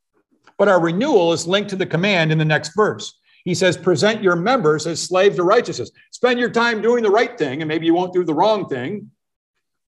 But 0.58 0.68
our 0.68 0.80
renewal 0.80 1.34
is 1.34 1.48
linked 1.48 1.72
to 1.72 1.76
the 1.76 1.86
command 1.86 2.32
in 2.32 2.38
the 2.38 2.46
next 2.46 2.76
verse. 2.76 3.20
He 3.44 3.56
says, 3.56 3.76
present 3.76 4.22
your 4.22 4.36
members 4.36 4.86
as 4.86 5.02
slaves 5.02 5.40
of 5.40 5.46
righteousness. 5.46 5.92
Spend 6.12 6.40
your 6.40 6.52
time 6.52 6.82
doing 6.82 7.04
the 7.04 7.10
right 7.10 7.38
thing, 7.38 7.62
and 7.62 7.68
maybe 7.68 7.86
you 7.86 7.94
won't 7.94 8.14
do 8.14 8.24
the 8.24 8.34
wrong 8.34 8.68
thing. 8.68 9.12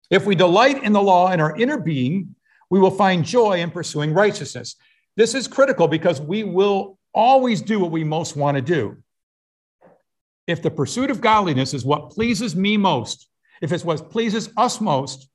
If 0.10 0.26
we 0.26 0.36
delight 0.36 0.84
in 0.84 0.94
the 0.94 1.02
law 1.02 1.32
in 1.32 1.40
our 1.40 1.56
inner 1.56 1.78
being, 1.78 2.36
we 2.70 2.80
will 2.80 2.92
find 2.92 3.24
joy 3.24 3.60
in 3.60 3.72
pursuing 3.72 4.14
righteousness. 4.14 4.76
This 5.16 5.36
is 5.36 5.48
critical 5.48 5.88
because 5.88 6.20
we 6.20 6.44
will 6.44 6.98
always 7.14 7.62
do 7.62 7.80
what 7.80 7.92
we 7.92 8.04
most 8.04 8.36
want 8.36 8.56
to 8.56 8.62
do. 8.62 8.98
If 10.48 10.62
the 10.62 10.72
pursuit 10.72 11.12
of 11.12 11.22
godliness 11.22 11.74
is 11.74 11.86
what 11.86 12.10
pleases 12.10 12.56
me 12.56 12.76
most, 12.78 13.28
if 13.62 13.72
it's 13.72 13.86
what 13.86 14.10
pleases 14.10 14.50
us 14.58 14.82
most, 14.82 15.30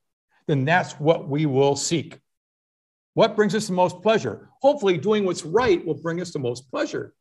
then 0.47 0.65
that's 0.65 0.93
what 0.93 1.27
we 1.27 1.45
will 1.45 1.75
seek. 1.75 2.19
What 3.13 3.35
brings 3.35 3.55
us 3.55 3.67
the 3.67 3.73
most 3.73 4.01
pleasure? 4.01 4.49
Hopefully, 4.61 4.97
doing 4.97 5.25
what's 5.25 5.45
right 5.45 5.83
will 5.85 5.95
bring 5.95 6.21
us 6.21 6.31
the 6.31 6.39
most 6.39 6.69
pleasure. 6.69 7.13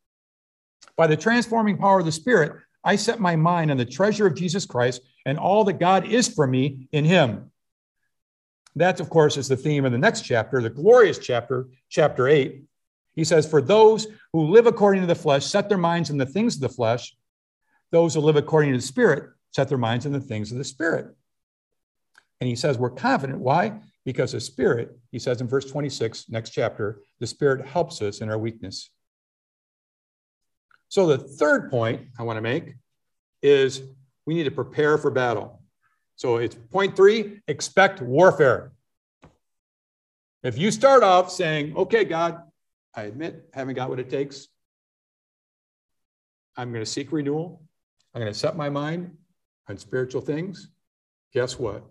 By 0.97 1.07
the 1.07 1.17
transforming 1.17 1.79
power 1.79 2.01
of 2.01 2.07
the 2.07 2.13
Spirit, 2.13 2.53
I 2.85 2.97
set 2.97 3.21
my 3.21 3.37
mind 3.37 3.71
on 3.71 3.77
the 3.77 3.85
treasure 3.85 4.27
of 4.27 4.35
Jesus 4.35 4.67
Christ 4.67 5.03
and 5.27 5.39
all 5.39 5.65
that 5.65 5.81
God 5.81 6.07
is 6.07 6.29
for 6.29 6.47
me 6.47 6.89
in 6.93 7.05
Him. 7.05 7.51
That, 8.77 9.01
of 9.01 9.11
course, 9.11 9.37
is 9.37 9.49
the 9.49 9.57
theme 9.57 9.85
of 9.85 9.93
the 9.93 9.99
next 9.99 10.23
chapter, 10.23 10.63
the 10.63 10.71
glorious 10.71 11.19
chapter, 11.19 11.69
chapter 11.89 12.29
8. 12.29 12.63
He 13.15 13.25
says, 13.25 13.49
For 13.49 13.61
those 13.61 14.07
who 14.33 14.47
live 14.47 14.67
according 14.67 15.01
to 15.03 15.07
the 15.07 15.15
flesh 15.15 15.45
set 15.45 15.69
their 15.69 15.79
minds 15.79 16.11
on 16.11 16.19
the 16.19 16.27
things 16.27 16.55
of 16.55 16.61
the 16.61 16.69
flesh, 16.69 17.17
those 17.91 18.15
who 18.15 18.21
live 18.21 18.37
according 18.37 18.73
to 18.73 18.79
the 18.79 18.83
Spirit 18.83 19.31
set 19.51 19.69
their 19.69 19.79
minds 19.79 20.07
on 20.07 20.13
the 20.13 20.21
things 20.21 20.53
of 20.53 20.59
the 20.59 20.65
Spirit. 20.65 21.15
And 22.41 22.49
he 22.49 22.55
says, 22.55 22.79
We're 22.79 22.91
confident. 22.91 23.41
Why? 23.41 23.81
Because 24.05 24.33
the 24.33 24.41
Spirit, 24.41 24.97
he 25.11 25.19
says 25.19 25.41
in 25.41 25.49
verse 25.49 25.65
26, 25.65 26.29
next 26.29 26.51
chapter, 26.51 27.01
the 27.19 27.27
Spirit 27.27 27.67
helps 27.67 28.01
us 28.01 28.21
in 28.21 28.31
our 28.31 28.39
weakness. 28.39 28.91
So 30.89 31.07
the 31.07 31.19
third 31.19 31.71
point 31.71 32.09
I 32.19 32.23
want 32.23 32.37
to 32.37 32.43
make 32.43 32.75
is 33.43 33.83
we 34.27 34.35
need 34.35 34.45
to 34.45 34.51
prepare 34.51 34.99
for 34.99 35.11
battle. 35.11 35.63
So 36.17 36.37
it's 36.37 36.55
point 36.55 36.97
three 36.97 37.41
expect 37.47 38.01
warfare. 38.01 38.73
If 40.43 40.57
you 40.57 40.71
start 40.71 41.03
off 41.03 41.31
saying, 41.31 41.77
okay, 41.77 42.05
God, 42.05 42.43
I 42.95 43.03
admit, 43.03 43.49
I 43.55 43.59
haven't 43.59 43.75
got 43.75 43.89
what 43.89 44.01
it 44.01 44.11
takes. 44.11 44.49
I'm 46.57 46.73
going 46.73 46.85
to 46.85 46.91
seek 46.91 47.13
renewal. 47.13 47.63
I'm 48.15 48.21
going 48.21 48.33
to 48.33 48.39
set 48.39 48.57
my 48.57 48.69
mind 48.69 49.17
on 49.69 49.79
spiritual 49.79 50.21
things. 50.21 50.71
Guess 51.33 51.59
what? 51.59 51.85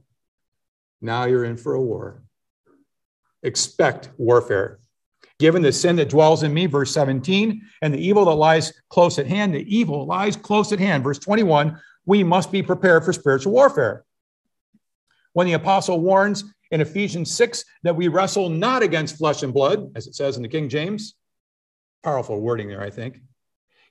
Now 1.01 1.25
you're 1.25 1.45
in 1.45 1.57
for 1.57 1.73
a 1.75 1.81
war. 1.81 2.23
Expect 3.43 4.09
warfare. 4.17 4.79
Given 5.39 5.61
the 5.61 5.71
sin 5.71 5.97
that 5.97 6.09
dwells 6.09 6.43
in 6.43 6.53
me, 6.53 6.65
verse 6.65 6.91
17, 6.93 7.61
and 7.81 7.93
the 7.93 7.99
evil 7.99 8.25
that 8.25 8.31
lies 8.31 8.73
close 8.89 9.19
at 9.19 9.27
hand, 9.27 9.53
the 9.53 9.75
evil 9.75 10.05
lies 10.05 10.35
close 10.35 10.71
at 10.71 10.79
hand, 10.79 11.03
verse 11.03 11.19
21, 11.19 11.79
we 12.05 12.23
must 12.23 12.51
be 12.51 12.63
prepared 12.63 13.05
for 13.05 13.13
spiritual 13.13 13.53
warfare. 13.53 14.03
When 15.33 15.45
the 15.45 15.53
apostle 15.53 15.99
warns 15.99 16.43
in 16.71 16.81
Ephesians 16.81 17.29
6 17.31 17.63
that 17.83 17.95
we 17.95 18.07
wrestle 18.07 18.49
not 18.49 18.81
against 18.81 19.17
flesh 19.17 19.43
and 19.43 19.53
blood, 19.53 19.91
as 19.95 20.07
it 20.07 20.15
says 20.15 20.37
in 20.37 20.41
the 20.41 20.49
King 20.49 20.69
James, 20.69 21.13
powerful 22.03 22.39
wording 22.39 22.67
there, 22.67 22.81
I 22.81 22.89
think. 22.89 23.21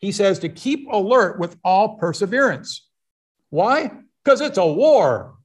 He 0.00 0.10
says 0.10 0.40
to 0.40 0.48
keep 0.48 0.88
alert 0.90 1.38
with 1.38 1.56
all 1.62 1.96
perseverance. 1.96 2.88
Why? 3.50 3.92
Because 4.24 4.40
it's 4.40 4.58
a 4.58 4.66
war. 4.66 5.36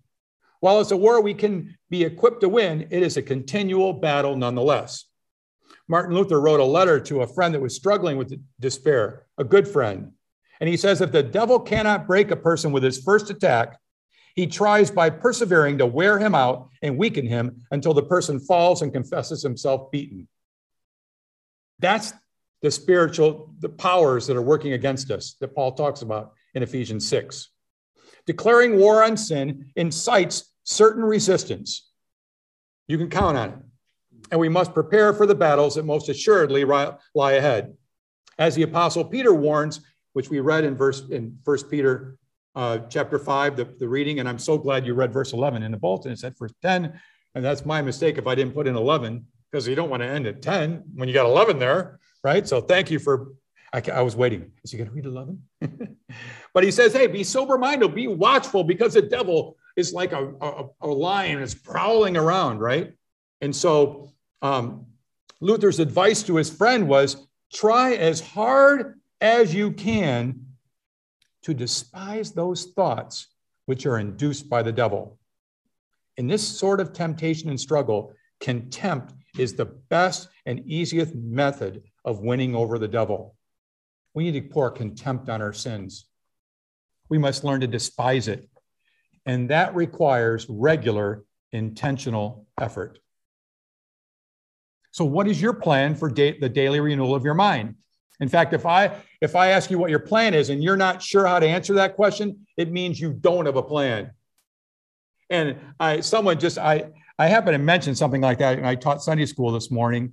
While 0.59 0.81
it's 0.81 0.91
a 0.91 0.97
war 0.97 1.21
we 1.21 1.33
can 1.33 1.77
be 1.89 2.03
equipped 2.03 2.41
to 2.41 2.49
win, 2.49 2.87
it 2.89 3.03
is 3.03 3.17
a 3.17 3.21
continual 3.21 3.93
battle 3.93 4.35
nonetheless. 4.35 5.05
Martin 5.87 6.15
Luther 6.15 6.39
wrote 6.39 6.59
a 6.59 6.65
letter 6.65 6.99
to 6.99 7.21
a 7.21 7.27
friend 7.27 7.53
that 7.53 7.61
was 7.61 7.75
struggling 7.75 8.17
with 8.17 8.39
despair, 8.59 9.25
a 9.37 9.43
good 9.43 9.67
friend. 9.67 10.11
And 10.59 10.69
he 10.69 10.77
says 10.77 11.01
if 11.01 11.11
the 11.11 11.23
devil 11.23 11.59
cannot 11.59 12.07
break 12.07 12.31
a 12.31 12.35
person 12.35 12.71
with 12.71 12.83
his 12.83 13.03
first 13.03 13.29
attack, 13.29 13.77
he 14.35 14.47
tries 14.47 14.89
by 14.89 15.09
persevering 15.09 15.77
to 15.79 15.85
wear 15.85 16.17
him 16.17 16.35
out 16.35 16.69
and 16.81 16.97
weaken 16.97 17.25
him 17.25 17.65
until 17.71 17.93
the 17.93 18.03
person 18.03 18.39
falls 18.39 18.81
and 18.81 18.93
confesses 18.93 19.43
himself 19.43 19.91
beaten. 19.91 20.27
That's 21.79 22.13
the 22.61 22.71
spiritual, 22.71 23.53
the 23.59 23.69
powers 23.69 24.27
that 24.27 24.37
are 24.37 24.41
working 24.41 24.73
against 24.73 25.11
us 25.11 25.35
that 25.41 25.55
Paul 25.55 25.73
talks 25.73 26.03
about 26.03 26.33
in 26.53 26.63
Ephesians 26.63 27.07
6. 27.07 27.49
Declaring 28.27 28.77
war 28.77 29.03
on 29.03 29.17
sin 29.17 29.71
incites 29.75 30.53
certain 30.63 31.03
resistance. 31.03 31.89
You 32.87 32.97
can 32.97 33.09
count 33.09 33.37
on 33.37 33.49
it. 33.49 33.55
And 34.31 34.39
we 34.39 34.49
must 34.49 34.73
prepare 34.73 35.13
for 35.13 35.25
the 35.25 35.35
battles 35.35 35.75
that 35.75 35.85
most 35.85 36.09
assuredly 36.09 36.63
lie 36.63 37.33
ahead. 37.33 37.73
As 38.39 38.55
the 38.55 38.63
apostle 38.63 39.03
Peter 39.03 39.33
warns, 39.33 39.81
which 40.13 40.29
we 40.29 40.39
read 40.39 40.63
in 40.63 40.75
verse 40.75 41.03
in 41.09 41.37
First 41.43 41.69
Peter 41.69 42.17
uh, 42.55 42.79
chapter 42.89 43.19
5, 43.19 43.55
the, 43.55 43.65
the 43.79 43.87
reading, 43.87 44.19
and 44.19 44.27
I'm 44.27 44.39
so 44.39 44.57
glad 44.57 44.85
you 44.85 44.93
read 44.93 45.13
verse 45.13 45.33
11 45.33 45.63
in 45.63 45.71
the 45.71 45.77
bulletin. 45.77 46.11
It 46.11 46.19
said 46.19 46.37
verse 46.37 46.53
10, 46.61 46.99
and 47.35 47.45
that's 47.45 47.65
my 47.65 47.81
mistake 47.81 48.17
if 48.17 48.27
I 48.27 48.35
didn't 48.35 48.53
put 48.53 48.67
in 48.67 48.75
11, 48.75 49.25
because 49.51 49.67
you 49.67 49.75
don't 49.75 49.89
want 49.89 50.01
to 50.01 50.07
end 50.07 50.27
at 50.27 50.41
10 50.41 50.83
when 50.95 51.07
you 51.07 51.13
got 51.13 51.25
11 51.25 51.59
there, 51.59 51.99
right? 52.23 52.47
So 52.47 52.61
thank 52.61 52.91
you 52.91 52.99
for, 52.99 53.33
I, 53.73 53.81
I 53.93 54.01
was 54.01 54.15
waiting. 54.15 54.51
Is 54.63 54.71
he 54.71 54.77
going 54.77 54.89
to 54.89 54.95
read 54.95 55.05
11? 55.05 55.41
but 56.53 56.63
he 56.63 56.71
says, 56.71 56.93
hey, 56.93 57.07
be 57.07 57.23
sober 57.23 57.57
minded, 57.57 57.95
be 57.95 58.07
watchful, 58.07 58.63
because 58.63 58.93
the 58.93 59.01
devil 59.01 59.57
is 59.77 59.93
like 59.93 60.11
a, 60.11 60.33
a, 60.41 60.65
a 60.81 60.87
lion, 60.87 61.41
is 61.41 61.55
prowling 61.55 62.17
around, 62.17 62.59
right? 62.59 62.93
And 63.39 63.55
so 63.55 64.10
um, 64.41 64.85
Luther's 65.39 65.79
advice 65.79 66.23
to 66.23 66.35
his 66.35 66.49
friend 66.49 66.87
was 66.87 67.27
try 67.53 67.93
as 67.93 68.21
hard 68.21 68.99
as 69.19 69.53
you 69.53 69.71
can 69.71 70.45
to 71.43 71.53
despise 71.53 72.31
those 72.31 72.65
thoughts 72.75 73.27
which 73.65 73.85
are 73.85 73.99
induced 73.99 74.49
by 74.49 74.61
the 74.61 74.71
devil. 74.71 75.17
In 76.17 76.27
this 76.27 76.45
sort 76.45 76.79
of 76.79 76.93
temptation 76.93 77.49
and 77.49 77.59
struggle, 77.59 78.13
contempt 78.39 79.13
is 79.37 79.53
the 79.53 79.65
best 79.65 80.27
and 80.45 80.59
easiest 80.65 81.15
method 81.15 81.83
of 82.03 82.19
winning 82.19 82.55
over 82.55 82.77
the 82.77 82.87
devil. 82.87 83.35
We 84.13 84.23
need 84.23 84.33
to 84.33 84.53
pour 84.53 84.71
contempt 84.71 85.29
on 85.29 85.41
our 85.41 85.53
sins. 85.53 86.05
We 87.09 87.17
must 87.17 87.43
learn 87.43 87.61
to 87.61 87.67
despise 87.67 88.27
it. 88.27 88.49
And 89.25 89.49
that 89.49 89.75
requires 89.75 90.47
regular, 90.49 91.23
intentional 91.51 92.47
effort. 92.59 92.99
So, 94.91 95.05
what 95.05 95.27
is 95.27 95.41
your 95.41 95.53
plan 95.53 95.95
for 95.95 96.09
da- 96.09 96.37
the 96.39 96.49
daily 96.49 96.79
renewal 96.79 97.15
of 97.15 97.23
your 97.23 97.33
mind? 97.33 97.75
In 98.19 98.29
fact, 98.29 98.53
if 98.53 98.65
I 98.65 98.91
if 99.19 99.35
I 99.35 99.47
ask 99.47 99.71
you 99.71 99.79
what 99.79 99.89
your 99.89 99.99
plan 99.99 100.33
is 100.33 100.49
and 100.49 100.63
you're 100.63 100.77
not 100.77 101.01
sure 101.01 101.25
how 101.25 101.39
to 101.39 101.47
answer 101.47 101.73
that 101.75 101.95
question, 101.95 102.45
it 102.57 102.71
means 102.71 102.99
you 102.99 103.13
don't 103.13 103.45
have 103.45 103.55
a 103.55 103.63
plan. 103.63 104.11
And 105.29 105.57
I 105.79 106.01
someone 106.01 106.39
just 106.39 106.57
I 106.57 106.91
I 107.17 107.27
happen 107.27 107.53
to 107.53 107.57
mention 107.57 107.95
something 107.95 108.21
like 108.21 108.37
that, 108.39 108.57
and 108.57 108.67
I 108.67 108.75
taught 108.75 109.01
Sunday 109.01 109.25
school 109.25 109.51
this 109.51 109.71
morning, 109.71 110.11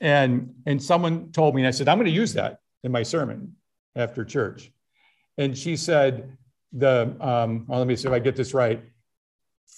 and 0.00 0.52
and 0.66 0.82
someone 0.82 1.32
told 1.32 1.54
me, 1.54 1.62
and 1.62 1.68
I 1.68 1.70
said 1.70 1.88
I'm 1.88 1.96
going 1.96 2.06
to 2.06 2.12
use 2.12 2.34
that 2.34 2.58
in 2.84 2.92
my 2.92 3.02
sermon 3.02 3.56
after 3.96 4.24
church, 4.24 4.70
and 5.38 5.56
she 5.56 5.76
said 5.76 6.36
the 6.72 7.16
um, 7.20 7.64
well, 7.66 7.78
let 7.78 7.88
me 7.88 7.96
see 7.96 8.08
if 8.08 8.14
I 8.14 8.18
get 8.18 8.36
this 8.36 8.52
right. 8.52 8.82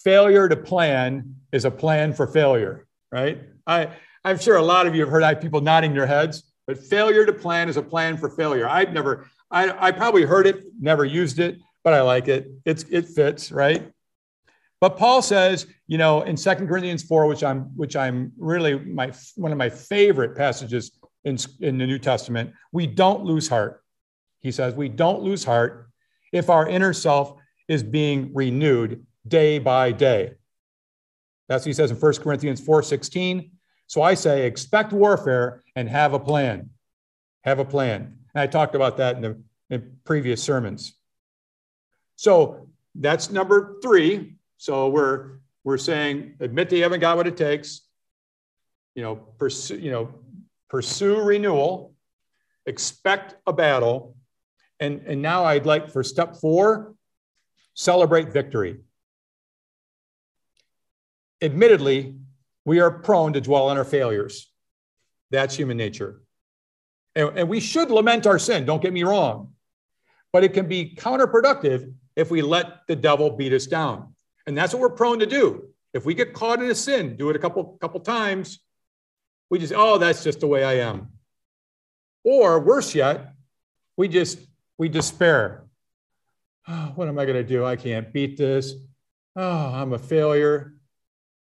Failure 0.02 0.48
to 0.48 0.56
plan 0.56 1.36
is 1.52 1.66
a 1.66 1.70
plan 1.70 2.14
for 2.14 2.26
failure, 2.26 2.88
right? 3.12 3.42
I 3.66 3.90
I'm 4.24 4.38
sure 4.38 4.56
a 4.56 4.62
lot 4.62 4.86
of 4.86 4.94
you 4.94 5.00
have 5.00 5.10
heard 5.10 5.40
people 5.40 5.60
nodding 5.60 5.94
their 5.94 6.06
heads. 6.06 6.44
But 6.66 6.78
failure 6.78 7.26
to 7.26 7.32
plan 7.32 7.68
is 7.68 7.76
a 7.76 7.82
plan 7.82 8.16
for 8.16 8.28
failure. 8.28 8.68
I've 8.68 8.92
never, 8.92 9.26
I, 9.50 9.88
I 9.88 9.90
probably 9.90 10.22
heard 10.22 10.46
it, 10.46 10.62
never 10.78 11.04
used 11.04 11.38
it, 11.38 11.58
but 11.82 11.94
I 11.94 12.02
like 12.02 12.28
it. 12.28 12.48
It's, 12.64 12.84
it 12.84 13.08
fits, 13.08 13.50
right? 13.50 13.90
But 14.80 14.96
Paul 14.96 15.20
says, 15.20 15.66
you 15.88 15.98
know, 15.98 16.22
in 16.22 16.36
Second 16.36 16.68
Corinthians 16.68 17.02
4, 17.02 17.26
which 17.26 17.42
I'm, 17.42 17.76
which 17.76 17.96
I'm 17.96 18.32
really 18.38 18.78
my 18.78 19.12
one 19.34 19.52
of 19.52 19.58
my 19.58 19.68
favorite 19.68 20.36
passages 20.36 20.92
in, 21.24 21.36
in 21.60 21.76
the 21.76 21.86
New 21.86 21.98
Testament, 21.98 22.52
we 22.72 22.86
don't 22.86 23.24
lose 23.24 23.48
heart. 23.48 23.82
He 24.38 24.52
says, 24.52 24.74
we 24.74 24.88
don't 24.88 25.22
lose 25.22 25.44
heart 25.44 25.90
if 26.32 26.48
our 26.48 26.68
inner 26.68 26.92
self 26.92 27.34
is 27.68 27.82
being 27.82 28.32
renewed 28.32 29.04
day 29.26 29.58
by 29.58 29.92
day. 29.92 30.34
That's 31.48 31.62
what 31.62 31.70
he 31.70 31.72
says 31.72 31.90
in 31.90 31.96
1 31.96 32.14
Corinthians 32.18 32.60
4 32.60 32.82
16. 32.82 33.50
So 33.90 34.02
I 34.02 34.14
say, 34.14 34.46
expect 34.46 34.92
warfare 34.92 35.64
and 35.74 35.88
have 35.88 36.12
a 36.12 36.20
plan. 36.20 36.70
Have 37.42 37.58
a 37.58 37.64
plan. 37.64 38.18
And 38.32 38.40
I 38.40 38.46
talked 38.46 38.76
about 38.76 38.98
that 38.98 39.16
in 39.16 39.22
the 39.22 39.42
in 39.68 39.96
previous 40.04 40.40
sermons. 40.40 40.94
So 42.14 42.68
that's 42.94 43.32
number 43.32 43.78
three. 43.82 44.36
So 44.58 44.90
we're 44.90 45.40
we're 45.64 45.76
saying 45.76 46.36
admit 46.38 46.70
that 46.70 46.76
you 46.76 46.84
haven't 46.84 47.00
got 47.00 47.16
what 47.16 47.26
it 47.26 47.36
takes. 47.36 47.80
You 48.94 49.02
know, 49.02 49.16
pursue, 49.16 49.78
you 49.78 49.90
know, 49.90 50.14
pursue 50.68 51.20
renewal, 51.20 51.92
expect 52.66 53.34
a 53.44 53.52
battle. 53.52 54.14
And, 54.78 55.02
and 55.04 55.20
now 55.20 55.42
I'd 55.42 55.66
like 55.66 55.90
for 55.90 56.04
step 56.04 56.36
four, 56.36 56.94
celebrate 57.74 58.28
victory. 58.28 58.82
Admittedly, 61.42 62.19
we 62.64 62.80
are 62.80 62.90
prone 62.90 63.32
to 63.32 63.40
dwell 63.40 63.68
on 63.68 63.78
our 63.78 63.84
failures. 63.84 64.50
That's 65.30 65.54
human 65.54 65.76
nature. 65.76 66.22
And, 67.14 67.38
and, 67.38 67.48
we 67.48 67.60
should 67.60 67.90
lament 67.90 68.26
our 68.26 68.38
sin, 68.38 68.64
don't 68.64 68.82
get 68.82 68.92
me 68.92 69.02
wrong. 69.02 69.52
But 70.32 70.44
it 70.44 70.52
can 70.52 70.68
be 70.68 70.94
counterproductive 70.94 71.92
if 72.14 72.30
we 72.30 72.42
let 72.42 72.86
the 72.86 72.96
devil 72.96 73.30
beat 73.30 73.52
us 73.52 73.66
down. 73.66 74.14
And 74.46 74.56
that's 74.56 74.72
what 74.72 74.80
we're 74.80 74.90
prone 74.90 75.18
to 75.18 75.26
do. 75.26 75.68
If 75.92 76.04
we 76.04 76.14
get 76.14 76.34
caught 76.34 76.62
in 76.62 76.70
a 76.70 76.74
sin, 76.74 77.16
do 77.16 77.30
it 77.30 77.36
a 77.36 77.38
couple, 77.38 77.76
couple 77.80 78.00
times, 78.00 78.60
we 79.50 79.58
just, 79.58 79.72
oh, 79.76 79.98
that's 79.98 80.22
just 80.22 80.40
the 80.40 80.46
way 80.46 80.62
I 80.62 80.74
am. 80.88 81.08
Or 82.22 82.60
worse 82.60 82.94
yet, 82.94 83.32
we 83.96 84.06
just, 84.06 84.38
we 84.78 84.88
despair. 84.88 85.64
Oh, 86.68 86.92
what 86.94 87.08
am 87.08 87.18
I 87.18 87.24
going 87.24 87.36
to 87.36 87.48
do? 87.48 87.64
I 87.64 87.74
can't 87.74 88.12
beat 88.12 88.36
this. 88.36 88.74
Oh, 89.34 89.72
I'm 89.74 89.92
a 89.92 89.98
failure. 89.98 90.74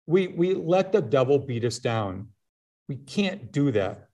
We, 0.06 0.28
we 0.28 0.54
let 0.54 0.92
the 0.92 1.02
devil 1.02 1.38
beat 1.38 1.64
us 1.64 1.78
down. 1.78 2.28
We 2.88 2.96
can't 2.96 3.52
do 3.52 3.70
that. 3.72 4.08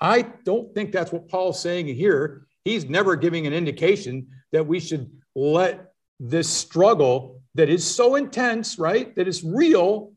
I 0.00 0.22
don't 0.44 0.74
think 0.74 0.92
that's 0.92 1.12
what 1.12 1.28
Paul's 1.28 1.60
saying 1.60 1.86
here. 1.86 2.46
He's 2.64 2.86
never 2.86 3.16
giving 3.16 3.46
an 3.46 3.52
indication 3.52 4.28
that 4.52 4.66
we 4.66 4.80
should 4.80 5.10
let 5.34 5.92
this 6.18 6.48
struggle 6.48 7.42
that 7.54 7.68
is 7.68 7.84
so 7.84 8.16
intense, 8.16 8.78
right? 8.78 9.14
That 9.16 9.28
is 9.28 9.44
real. 9.44 10.12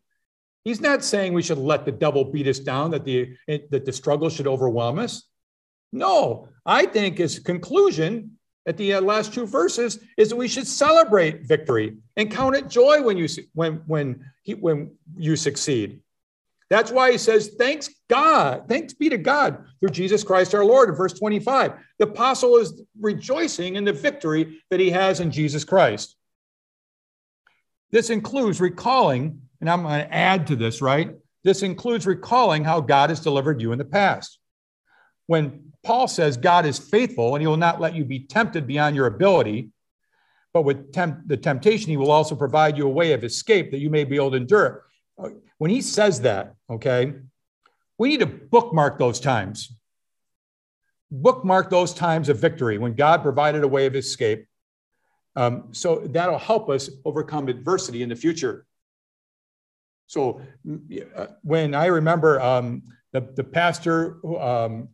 He's 0.63 0.81
not 0.81 1.03
saying 1.03 1.33
we 1.33 1.41
should 1.41 1.57
let 1.57 1.85
the 1.85 1.91
devil 1.91 2.25
beat 2.25 2.47
us 2.47 2.59
down, 2.59 2.91
that 2.91 3.05
the, 3.05 3.35
that 3.47 3.85
the 3.85 3.93
struggle 3.93 4.29
should 4.29 4.47
overwhelm 4.47 4.99
us. 4.99 5.23
No, 5.91 6.47
I 6.65 6.85
think 6.85 7.17
his 7.17 7.39
conclusion 7.39 8.37
at 8.65 8.77
the 8.77 8.93
uh, 8.93 9.01
last 9.01 9.33
two 9.33 9.45
verses 9.45 9.99
is 10.17 10.29
that 10.29 10.35
we 10.35 10.47
should 10.47 10.67
celebrate 10.67 11.45
victory 11.45 11.97
and 12.15 12.31
count 12.31 12.55
it 12.55 12.69
joy 12.69 13.01
when 13.01 13.17
you 13.17 13.27
when 13.53 13.83
when 13.87 14.25
he, 14.43 14.53
when 14.53 14.91
you 15.17 15.35
succeed. 15.35 15.99
That's 16.69 16.91
why 16.91 17.11
he 17.11 17.17
says, 17.17 17.55
"Thanks 17.59 17.89
God, 18.09 18.63
thanks 18.67 18.93
be 18.93 19.09
to 19.09 19.17
God 19.17 19.65
through 19.79 19.89
Jesus 19.89 20.23
Christ 20.23 20.55
our 20.55 20.65
Lord." 20.65 20.89
In 20.89 20.95
verse 20.95 21.13
twenty-five, 21.13 21.73
the 21.99 22.05
apostle 22.05 22.57
is 22.57 22.81
rejoicing 22.99 23.75
in 23.75 23.83
the 23.83 23.93
victory 23.93 24.61
that 24.69 24.79
he 24.79 24.89
has 24.91 25.19
in 25.19 25.29
Jesus 25.29 25.63
Christ. 25.63 26.15
This 27.91 28.09
includes 28.09 28.59
recalling, 28.59 29.41
and 29.61 29.69
I'm 29.69 29.83
going 29.83 29.99
to 29.99 30.13
add 30.13 30.47
to 30.47 30.55
this, 30.55 30.81
right? 30.81 31.11
This 31.43 31.61
includes 31.61 32.07
recalling 32.07 32.63
how 32.63 32.79
God 32.79 33.09
has 33.09 33.19
delivered 33.19 33.61
you 33.61 33.71
in 33.71 33.77
the 33.77 33.85
past. 33.85 34.39
When 35.27 35.72
Paul 35.83 36.07
says 36.07 36.37
God 36.37 36.65
is 36.65 36.79
faithful 36.79 37.35
and 37.35 37.41
he 37.41 37.47
will 37.47 37.57
not 37.57 37.81
let 37.81 37.93
you 37.93 38.05
be 38.05 38.21
tempted 38.21 38.65
beyond 38.65 38.95
your 38.95 39.07
ability, 39.07 39.69
but 40.53 40.61
with 40.63 40.93
temp- 40.93 41.27
the 41.27 41.37
temptation, 41.37 41.89
he 41.89 41.97
will 41.97 42.11
also 42.11 42.35
provide 42.35 42.77
you 42.77 42.87
a 42.87 42.91
way 42.91 43.13
of 43.13 43.23
escape 43.23 43.71
that 43.71 43.79
you 43.79 43.89
may 43.89 44.03
be 44.03 44.15
able 44.15 44.31
to 44.31 44.37
endure. 44.37 44.85
When 45.57 45.71
he 45.71 45.81
says 45.81 46.21
that, 46.21 46.55
okay, 46.69 47.13
we 47.97 48.09
need 48.09 48.21
to 48.21 48.25
bookmark 48.25 48.97
those 48.97 49.19
times. 49.19 49.75
Bookmark 51.11 51.69
those 51.69 51.93
times 51.93 52.29
of 52.29 52.39
victory 52.39 52.77
when 52.77 52.93
God 52.93 53.21
provided 53.21 53.63
a 53.63 53.67
way 53.67 53.85
of 53.85 53.95
escape. 53.95 54.47
Um, 55.35 55.69
so 55.71 56.07
that'll 56.07 56.39
help 56.39 56.69
us 56.69 56.89
overcome 57.05 57.47
adversity 57.49 58.03
in 58.03 58.09
the 58.09 58.15
future. 58.15 58.65
So 60.07 60.41
uh, 61.15 61.27
when 61.41 61.73
I 61.73 61.87
remember 61.87 62.39
um, 62.39 62.83
the, 63.11 63.21
the 63.35 63.43
pastor, 63.43 64.19
um, 64.39 64.89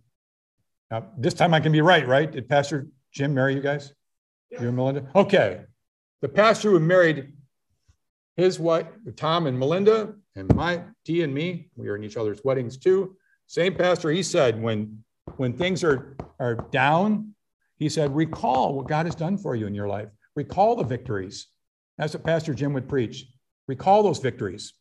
this 1.17 1.33
time 1.33 1.53
I 1.53 1.59
can 1.59 1.71
be 1.71 1.81
right, 1.81 2.07
right? 2.07 2.31
Did 2.31 2.49
Pastor 2.49 2.87
Jim 3.11 3.33
marry 3.33 3.53
you 3.53 3.61
guys? 3.61 3.93
Yeah. 4.51 4.61
You 4.61 4.67
and 4.69 4.77
Melinda? 4.77 5.09
Okay. 5.15 5.61
The 6.21 6.29
pastor 6.29 6.71
who 6.71 6.79
married 6.79 7.33
his 8.35 8.59
wife, 8.59 8.87
Tom 9.15 9.47
and 9.47 9.57
Melinda, 9.57 10.15
and 10.35 10.53
my 10.55 10.83
T 11.05 11.23
and 11.23 11.33
me, 11.33 11.69
we 11.75 11.89
are 11.89 11.95
in 11.95 12.03
each 12.03 12.17
other's 12.17 12.41
weddings 12.43 12.77
too. 12.77 13.15
Same 13.47 13.75
pastor, 13.75 14.11
he 14.11 14.23
said, 14.23 14.61
when 14.61 15.03
when 15.37 15.53
things 15.53 15.83
are, 15.83 16.15
are 16.39 16.55
down, 16.55 17.35
he 17.77 17.87
said, 17.87 18.15
recall 18.15 18.73
what 18.73 18.87
God 18.87 19.05
has 19.05 19.15
done 19.15 19.37
for 19.37 19.55
you 19.55 19.67
in 19.67 19.75
your 19.75 19.87
life. 19.87 20.09
Recall 20.35 20.75
the 20.75 20.83
victories. 20.83 21.47
That's 21.97 22.13
what 22.13 22.23
Pastor 22.23 22.53
Jim 22.53 22.73
would 22.73 22.89
preach. 22.89 23.25
Recall 23.67 24.03
those 24.03 24.19
victories. 24.19 24.73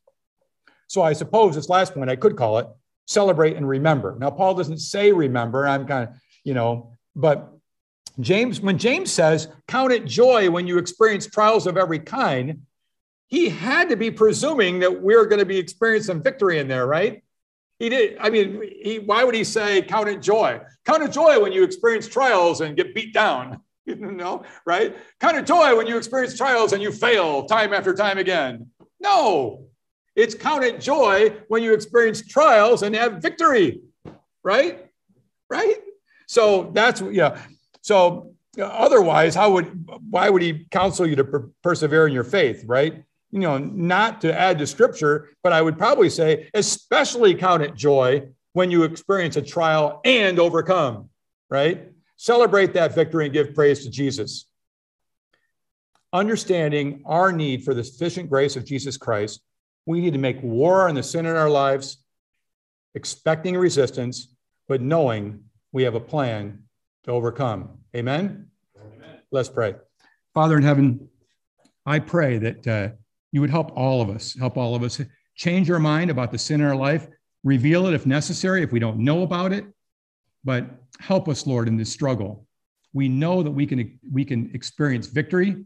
So 0.87 1.03
I 1.03 1.13
suppose 1.13 1.55
this 1.55 1.69
last 1.69 1.95
point 1.95 2.11
I 2.11 2.17
could 2.17 2.37
call 2.37 2.59
it 2.59 2.67
celebrate 3.09 3.57
and 3.57 3.67
remember. 3.67 4.17
Now, 4.19 4.31
Paul 4.31 4.55
doesn't 4.55 4.79
say 4.79 5.11
remember. 5.13 5.67
I'm 5.67 5.87
kind 5.87 6.09
of, 6.09 6.15
you 6.45 6.55
know, 6.55 6.93
but 7.17 7.51
James, 8.21 8.61
when 8.61 8.79
James 8.79 9.11
says, 9.11 9.49
count 9.67 9.93
it 9.93 10.05
joy 10.05 10.51
when 10.51 10.67
you 10.67 10.79
experience 10.79 11.27
trials 11.27 11.67
of 11.67 11.77
every 11.77 11.99
kind, 11.99 12.63
he 13.27 13.49
had 13.49 13.89
to 13.89 13.97
be 13.97 14.11
presuming 14.11 14.81
that 14.81 15.03
we're 15.03 15.27
going 15.27 15.39
to 15.39 15.47
be 15.47 15.59
experiencing 15.59 16.23
victory 16.23 16.59
in 16.59 16.69
there, 16.69 16.87
right? 16.87 17.23
He 17.79 17.89
did. 17.89 18.19
I 18.19 18.31
mean, 18.31 18.63
he, 18.83 18.99
why 18.99 19.25
would 19.25 19.35
he 19.35 19.45
say 19.45 19.83
count 19.83 20.09
it 20.09 20.21
joy? 20.21 20.61
Count 20.85 21.03
it 21.03 21.13
joy 21.13 21.41
when 21.41 21.53
you 21.53 21.63
experience 21.63 22.09
trials 22.09 22.61
and 22.61 22.77
get 22.77 22.95
beat 22.95 23.15
down, 23.15 23.61
you 23.87 23.97
know, 23.97 24.45
right? 24.67 24.97
Count 25.21 25.37
it 25.37 25.47
joy 25.47 25.77
when 25.77 25.87
you 25.87 25.97
experience 25.97 26.37
trials 26.37 26.73
and 26.73 26.83
you 26.83 26.93
fail 26.93 27.45
time 27.45 27.73
after 27.73 27.95
time 27.95 28.19
again. 28.19 28.69
No, 29.01 29.69
it's 30.19 30.35
counted 30.35 30.81
joy 30.81 31.31
when 31.49 31.63
you 31.63 31.73
experience 31.73 32.27
trials 32.27 32.83
and 32.83 32.95
have 32.95 33.23
victory, 33.23 33.81
right? 34.43 34.87
Right? 35.49 35.77
So 36.27 36.71
that's, 36.75 37.01
yeah. 37.01 37.41
So 37.81 38.33
otherwise, 38.61 39.35
how 39.35 39.53
would, 39.53 39.89
why 40.11 40.29
would 40.29 40.43
he 40.43 40.67
counsel 40.71 41.07
you 41.07 41.17
to 41.17 41.25
per- 41.25 41.51
persevere 41.63 42.07
in 42.07 42.13
your 42.13 42.25
faith, 42.25 42.65
right? 42.67 43.05
you 43.31 43.41
know, 43.41 43.59
not 43.59 44.21
to 44.23 44.39
add 44.39 44.59
to 44.59 44.67
scripture, 44.67 45.31
but 45.43 45.53
I 45.53 45.61
would 45.61 45.77
probably 45.77 46.09
say, 46.09 46.49
especially 46.55 47.35
count 47.35 47.63
it 47.63 47.75
joy 47.75 48.29
when 48.53 48.71
you 48.71 48.85
experience 48.85 49.37
a 49.37 49.43
trial 49.43 50.01
and 50.05 50.39
overcome, 50.39 51.11
right? 51.51 51.89
Celebrate 52.17 52.73
that 52.75 52.95
victory 52.95 53.27
and 53.27 53.33
give 53.33 53.55
praise 53.55 53.85
to 53.85 53.91
Jesus. 53.91 54.47
Understanding 56.13 57.03
our 57.05 57.33
need 57.33 57.65
for 57.65 57.75
the 57.75 57.85
sufficient 57.85 58.31
grace 58.31 58.57
of 58.57 58.65
Jesus 58.65 58.97
Christ, 58.97 59.43
we 59.89 60.01
need 60.01 60.13
to 60.13 60.19
make 60.19 60.41
war 60.43 60.89
on 60.89 60.95
the 60.95 61.03
sin 61.03 61.27
in 61.27 61.35
our 61.35 61.51
lives, 61.51 61.99
expecting 62.95 63.57
resistance, 63.57 64.35
but 64.69 64.81
knowing 64.81 65.43
we 65.73 65.83
have 65.83 65.95
a 65.97 66.01
plan 66.01 66.63
to 67.05 67.11
overcome. 67.11 67.79
Amen? 67.97 68.49
Amen. 68.77 69.21
Let's 69.33 69.49
pray. 69.49 69.75
Father 70.35 70.57
in 70.57 70.63
heaven, 70.63 71.09
I 71.85 71.99
pray 71.99 72.39
that. 72.39 72.67
Uh, 72.67 72.89
you 73.33 73.41
would 73.41 73.51
help 73.51 73.73
all 73.77 74.01
of 74.01 74.11
us, 74.11 74.37
help 74.39 74.57
all 74.57 74.75
of 74.75 74.83
us 74.83 75.01
change 75.35 75.71
our 75.71 75.79
mind 75.79 76.11
about 76.11 76.33
the 76.33 76.39
sin 76.39 76.61
in 76.61 76.67
our 76.67 76.77
life, 76.77 77.07
reveal 77.45 77.87
it 77.87 77.95
if 77.95 78.07
necessary, 78.07 78.63
if 78.63 78.73
we 78.73 78.81
don't 78.81 78.99
know 78.99 79.23
about 79.23 79.53
it, 79.53 79.65
but 80.45 80.67
help 80.99 81.29
us, 81.29 81.47
Lord, 81.47 81.69
in 81.69 81.77
this 81.77 81.93
struggle. 81.93 82.47
We 82.93 83.09
know 83.09 83.43
that 83.43 83.51
we 83.51 83.67
can, 83.67 83.99
we 84.11 84.25
can 84.25 84.51
experience 84.55 85.07
victory, 85.07 85.65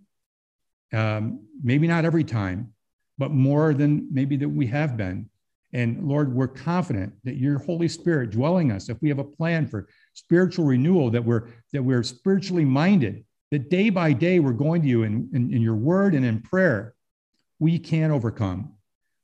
um, 0.92 1.46
maybe 1.62 1.86
not 1.86 2.04
every 2.04 2.24
time, 2.24 2.71
but 3.18 3.30
more 3.30 3.74
than 3.74 4.08
maybe 4.10 4.36
that 4.36 4.48
we 4.48 4.66
have 4.66 4.96
been. 4.96 5.28
And 5.72 6.06
Lord, 6.06 6.34
we're 6.34 6.48
confident 6.48 7.14
that 7.24 7.36
your 7.36 7.58
Holy 7.58 7.88
Spirit 7.88 8.30
dwelling 8.30 8.72
us, 8.72 8.88
if 8.88 9.00
we 9.00 9.08
have 9.08 9.18
a 9.18 9.24
plan 9.24 9.66
for 9.66 9.88
spiritual 10.12 10.66
renewal, 10.66 11.10
that 11.10 11.24
we're 11.24 11.48
that 11.72 11.82
we're 11.82 12.02
spiritually 12.02 12.64
minded, 12.64 13.24
that 13.52 13.70
day 13.70 13.90
by 13.90 14.12
day 14.12 14.40
we're 14.40 14.52
going 14.52 14.82
to 14.82 14.88
you 14.88 15.02
in, 15.02 15.28
in, 15.34 15.52
in 15.52 15.62
your 15.62 15.74
word 15.74 16.14
and 16.14 16.24
in 16.24 16.40
prayer, 16.40 16.94
we 17.58 17.78
can 17.78 18.10
overcome. 18.10 18.74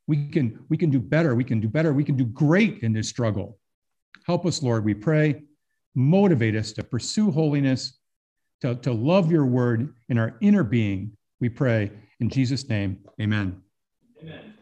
We 0.07 0.27
can, 0.27 0.65
we 0.69 0.77
can 0.77 0.89
do 0.89 0.99
better. 0.99 1.35
We 1.35 1.43
can 1.43 1.59
do 1.59 1.67
better. 1.67 1.93
We 1.93 2.03
can 2.03 2.15
do 2.15 2.25
great 2.25 2.79
in 2.79 2.93
this 2.93 3.09
struggle. 3.09 3.59
Help 4.25 4.45
us, 4.45 4.63
Lord, 4.63 4.85
we 4.85 4.93
pray. 4.93 5.43
Motivate 5.93 6.55
us 6.55 6.71
to 6.73 6.83
pursue 6.83 7.31
holiness, 7.31 7.99
to, 8.61 8.75
to 8.75 8.91
love 8.91 9.31
your 9.31 9.45
word 9.45 9.93
in 10.09 10.17
our 10.17 10.37
inner 10.41 10.63
being. 10.63 11.11
We 11.39 11.49
pray 11.49 11.91
in 12.19 12.29
Jesus' 12.29 12.67
name. 12.69 12.99
Amen. 13.21 13.61
Amen. 14.21 14.58